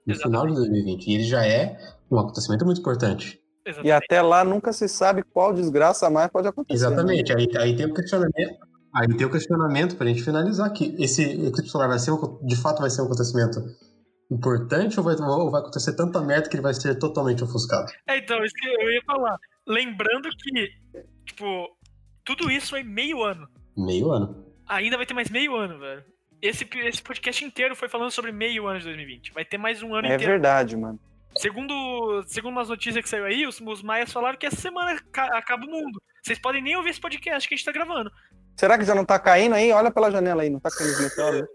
No 0.06 0.16
final 0.16 0.48
de 0.48 0.54
2020. 0.54 1.08
E 1.08 1.14
ele 1.16 1.24
já 1.24 1.46
é 1.46 1.78
um 2.10 2.18
acontecimento 2.18 2.66
muito 2.66 2.80
importante. 2.80 3.41
Exatamente. 3.66 3.88
E 3.88 3.92
até 3.92 4.22
lá 4.22 4.44
nunca 4.44 4.74
se 4.74 4.88
sabe 4.90 5.24
qual 5.24 5.54
desgraça 5.54 6.10
mais 6.10 6.30
pode 6.30 6.48
acontecer. 6.48 6.82
né? 6.84 6.88
Exatamente. 6.88 7.32
Aí, 7.34 7.48
aí 7.58 7.76
tem 7.76 7.86
o 7.86 7.94
questionamento. 7.94 8.58
Aí 8.96 9.08
tem 9.16 9.26
o 9.26 9.32
questionamento 9.32 9.96
pra 9.96 10.08
gente 10.08 10.24
finalizar 10.24 10.68
aqui. 10.68 10.96
Esse 11.00 11.24
eclipse 11.24 11.70
solar 11.70 11.88
vai 11.88 12.00
ser 12.00 12.12
um- 12.12 12.40
de 12.46 12.56
fato 12.56 12.80
vai 12.82 12.90
ser 12.90 13.02
um 13.02 13.06
acontecimento 13.06 13.60
importante 14.32 15.00
ou 15.00 15.04
vai, 15.06 15.16
ou 15.16 15.52
vai 15.52 15.62
acontecer 15.62 15.96
tanta 15.96 16.22
merda 16.22 16.50
que 16.50 16.56
ele 16.56 16.64
vai 16.64 16.74
ser 16.74 16.96
totalmente 16.98 17.44
ofuscado? 17.44 17.92
É, 18.08 18.18
então, 18.18 18.44
isso 18.44 18.54
que 18.56 18.68
eu 18.68 18.92
ia 18.92 19.02
falar. 19.06 19.38
Lembrando 19.68 20.30
que, 20.30 20.70
tipo, 21.26 21.68
tudo 22.26 22.50
isso 22.50 22.76
é 22.76 22.84
meio 22.84 23.24
ano. 23.24 23.48
Meio 23.78 24.12
ano. 24.12 24.46
Ainda 24.68 24.98
vai 24.98 25.06
ter 25.06 25.14
mais 25.14 25.30
meio 25.30 25.56
ano, 25.56 25.80
velho. 25.80 26.04
Esse, 26.42 26.68
esse 26.86 27.02
podcast 27.04 27.46
inteiro 27.46 27.76
foi 27.76 27.88
falando 27.88 28.10
sobre 28.12 28.32
meio 28.32 28.68
ano 28.68 28.80
de 28.80 28.86
2020. 28.86 29.32
Vai 29.34 29.46
ter 29.46 29.58
mais 29.58 29.84
um 29.84 29.94
ano 29.94 30.08
É 30.08 30.16
inteiro. 30.16 30.32
verdade, 30.32 30.76
mano. 30.76 31.00
Segundo, 31.38 32.24
segundo 32.28 32.54
umas 32.54 32.70
notícias 32.70 33.04
que 33.04 33.10
saiu 33.10 33.26
aí, 33.26 33.48
os, 33.48 33.60
os 33.62 33.82
maias 33.82 34.12
falaram 34.12 34.38
que 34.38 34.46
essa 34.46 34.58
semana 34.60 35.00
ca- 35.12 35.38
acaba 35.38 35.66
o 35.66 35.70
mundo. 35.70 36.02
Vocês 36.22 36.38
podem 36.40 36.62
nem 36.62 36.76
ouvir 36.76 36.90
esse 36.92 37.02
podcast 37.02 37.48
que 37.48 37.54
a 37.54 37.58
gente 37.58 37.66
tá 37.66 37.72
gravando. 37.72 38.12
Será 38.56 38.78
que 38.78 38.84
já 38.86 38.94
não 38.94 39.06
tá 39.06 39.18
caindo 39.18 39.56
aí? 39.56 39.72
Olha 39.72 39.90
pela 39.92 40.12
janela 40.12 40.44
aí, 40.44 40.50
não 40.50 40.60
tá 40.60 40.70
caindo 40.70 41.02
no 41.02 41.10
céu, 41.10 41.32
né? 41.34 41.48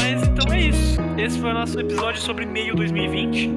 Mas 0.00 0.22
então 0.28 0.52
é 0.52 0.60
isso. 0.60 0.98
Esse 1.18 1.38
foi 1.40 1.50
o 1.50 1.54
nosso 1.54 1.78
episódio 1.78 2.20
sobre 2.20 2.46
meio 2.46 2.74
2020. 2.74 3.50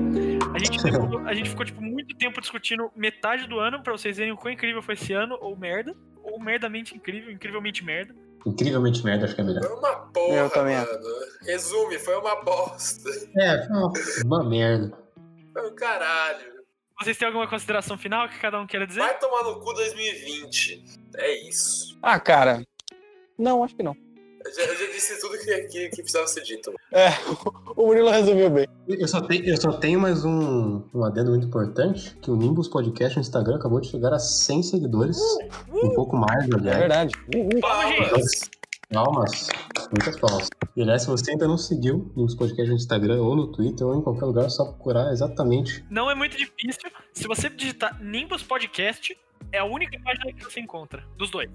A 0.54 0.60
gente, 0.60 0.82
ficou, 0.82 1.20
a 1.20 1.34
gente 1.34 1.50
ficou, 1.50 1.66
tipo, 1.66 1.82
muito 1.82 2.16
tempo 2.16 2.42
discutindo 2.42 2.92
metade 2.96 3.48
do 3.48 3.60
ano 3.60 3.82
pra 3.82 3.92
vocês 3.94 4.18
verem 4.18 4.34
o 4.34 4.38
quão 4.38 4.54
incrível 4.54 4.82
foi 4.82 4.96
esse 4.96 5.14
ano, 5.14 5.38
ou 5.40 5.56
merda. 5.56 5.96
Ou 6.24 6.40
merdamente 6.40 6.96
incrível, 6.96 7.32
incrivelmente 7.32 7.84
merda. 7.84 8.14
Incrivelmente 8.46 9.04
merda, 9.04 9.26
acho 9.26 9.36
que 9.36 9.42
é 9.42 9.44
melhor. 9.44 9.64
Foi 9.64 9.76
uma 9.78 9.96
porra, 9.96 10.36
Eu 10.36 10.50
também 10.50 10.76
mano. 10.76 10.90
Resume, 11.42 12.00
foi 12.00 12.16
uma 12.16 12.44
bosta. 12.44 13.10
É, 13.38 13.68
foi 13.68 13.76
uma, 13.76 13.94
uma 14.26 14.44
merda. 14.44 14.98
Foi 15.54 15.70
um 15.70 15.76
caralho. 15.76 16.52
Vocês 17.00 17.18
têm 17.18 17.28
alguma 17.28 17.48
consideração 17.48 17.98
final 17.98 18.30
que 18.30 18.40
cada 18.40 18.60
um 18.60 18.68
queira 18.68 18.86
dizer? 18.86 19.00
Vai 19.00 19.18
tomar 19.18 19.44
no 19.44 19.60
cu 19.60 19.74
2020. 19.74 20.86
É 21.16 21.50
isso. 21.50 21.98
Ah, 22.02 22.20
cara. 22.20 22.66
Não, 23.38 23.64
acho 23.64 23.76
que 23.76 23.84
não. 23.84 23.96
Eu 24.46 24.54
já, 24.54 24.62
eu 24.64 24.76
já 24.88 24.94
disse 24.94 25.20
tudo 25.20 25.38
que, 25.38 25.62
que, 25.64 25.90
que 25.90 26.02
precisava 26.02 26.28
ser 26.28 26.42
dito. 26.42 26.72
É, 26.92 27.10
o 27.76 27.86
Murilo 27.88 28.10
resumiu 28.10 28.50
bem. 28.50 28.68
Eu 28.88 29.08
só, 29.08 29.22
tenho, 29.22 29.46
eu 29.46 29.58
só 29.60 29.72
tenho 29.74 30.00
mais 30.00 30.26
um, 30.26 30.82
um 30.94 31.04
adendo 31.04 31.32
muito 31.32 31.48
importante, 31.48 32.16
que 32.22 32.30
o 32.32 32.36
Nimbus 32.36 32.68
Podcast 32.68 33.18
no 33.18 33.22
Instagram 33.22 33.56
acabou 33.58 33.80
de 33.80 33.88
chegar 33.90 34.14
a 34.14 34.20
100 34.20 34.64
seguidores. 34.64 35.18
Um 35.72 35.94
pouco 35.94 36.16
mais, 36.16 36.50
É 36.50 36.56
aliás. 36.56 36.78
verdade. 36.80 37.16
Uh, 37.36 37.58
uh. 37.58 37.62
Palmas, 37.62 38.10
gente. 38.10 38.61
Palmas. 38.92 39.50
Muitas 39.90 40.20
palmas. 40.20 40.50
E 40.76 40.82
aliás, 40.82 41.04
se 41.04 41.08
você 41.08 41.32
ainda 41.32 41.48
não 41.48 41.58
seguiu 41.58 42.12
o 42.14 42.20
Nimbus 42.20 42.36
Podcast 42.36 42.70
no 42.70 42.76
Instagram, 42.76 43.22
ou 43.22 43.36
no 43.36 43.48
Twitter, 43.48 43.88
ou 43.88 43.98
em 43.98 44.02
qualquer 44.02 44.26
lugar, 44.26 44.46
é 44.46 44.50
só 44.50 44.66
procurar 44.66 45.12
exatamente. 45.12 45.84
Não 45.90 46.10
é 46.10 46.16
muito 46.16 46.38
difícil. 46.38 46.90
Se 47.14 47.28
você 47.28 47.50
digitar 47.50 48.02
Nimbus 48.02 48.44
Podcast, 48.44 49.18
é 49.52 49.60
a 49.60 49.66
única 49.66 50.00
página 50.02 50.34
que 50.34 50.44
você 50.44 50.60
encontra, 50.60 51.04
dos 51.18 51.30
dois. 51.30 51.50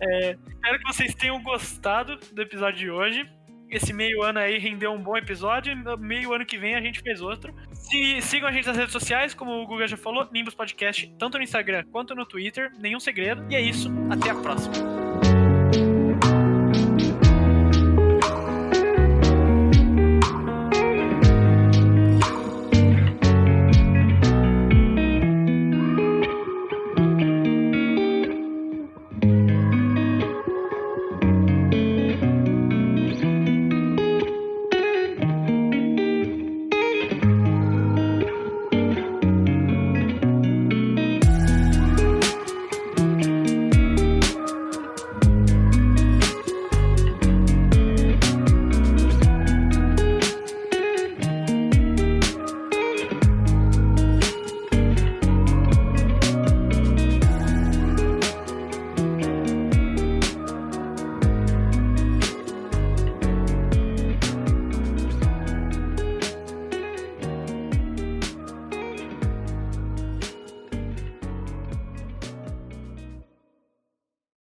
É, 0.00 0.36
espero 0.48 0.78
que 0.78 0.92
vocês 0.92 1.14
tenham 1.14 1.42
gostado 1.42 2.18
do 2.32 2.42
episódio 2.42 2.78
de 2.78 2.90
hoje. 2.90 3.30
Esse 3.70 3.92
meio 3.92 4.22
ano 4.22 4.38
aí 4.38 4.58
rendeu 4.58 4.92
um 4.92 5.02
bom 5.02 5.16
episódio. 5.16 5.74
Meio 5.98 6.34
ano 6.34 6.44
que 6.44 6.58
vem 6.58 6.74
a 6.74 6.80
gente 6.80 7.00
fez 7.00 7.22
outro. 7.22 7.54
Se, 7.72 8.20
sigam 8.20 8.48
a 8.48 8.52
gente 8.52 8.66
nas 8.66 8.76
redes 8.76 8.92
sociais, 8.92 9.32
como 9.32 9.50
o 9.62 9.66
Guga 9.66 9.88
já 9.88 9.96
falou, 9.96 10.28
Nimbus 10.30 10.54
Podcast, 10.54 11.10
tanto 11.18 11.38
no 11.38 11.44
Instagram 11.44 11.84
quanto 11.90 12.14
no 12.14 12.26
Twitter. 12.26 12.70
Nenhum 12.78 13.00
segredo. 13.00 13.42
E 13.50 13.56
é 13.56 13.60
isso. 13.62 13.90
Até 14.10 14.28
a 14.28 14.34
próxima. 14.34 14.74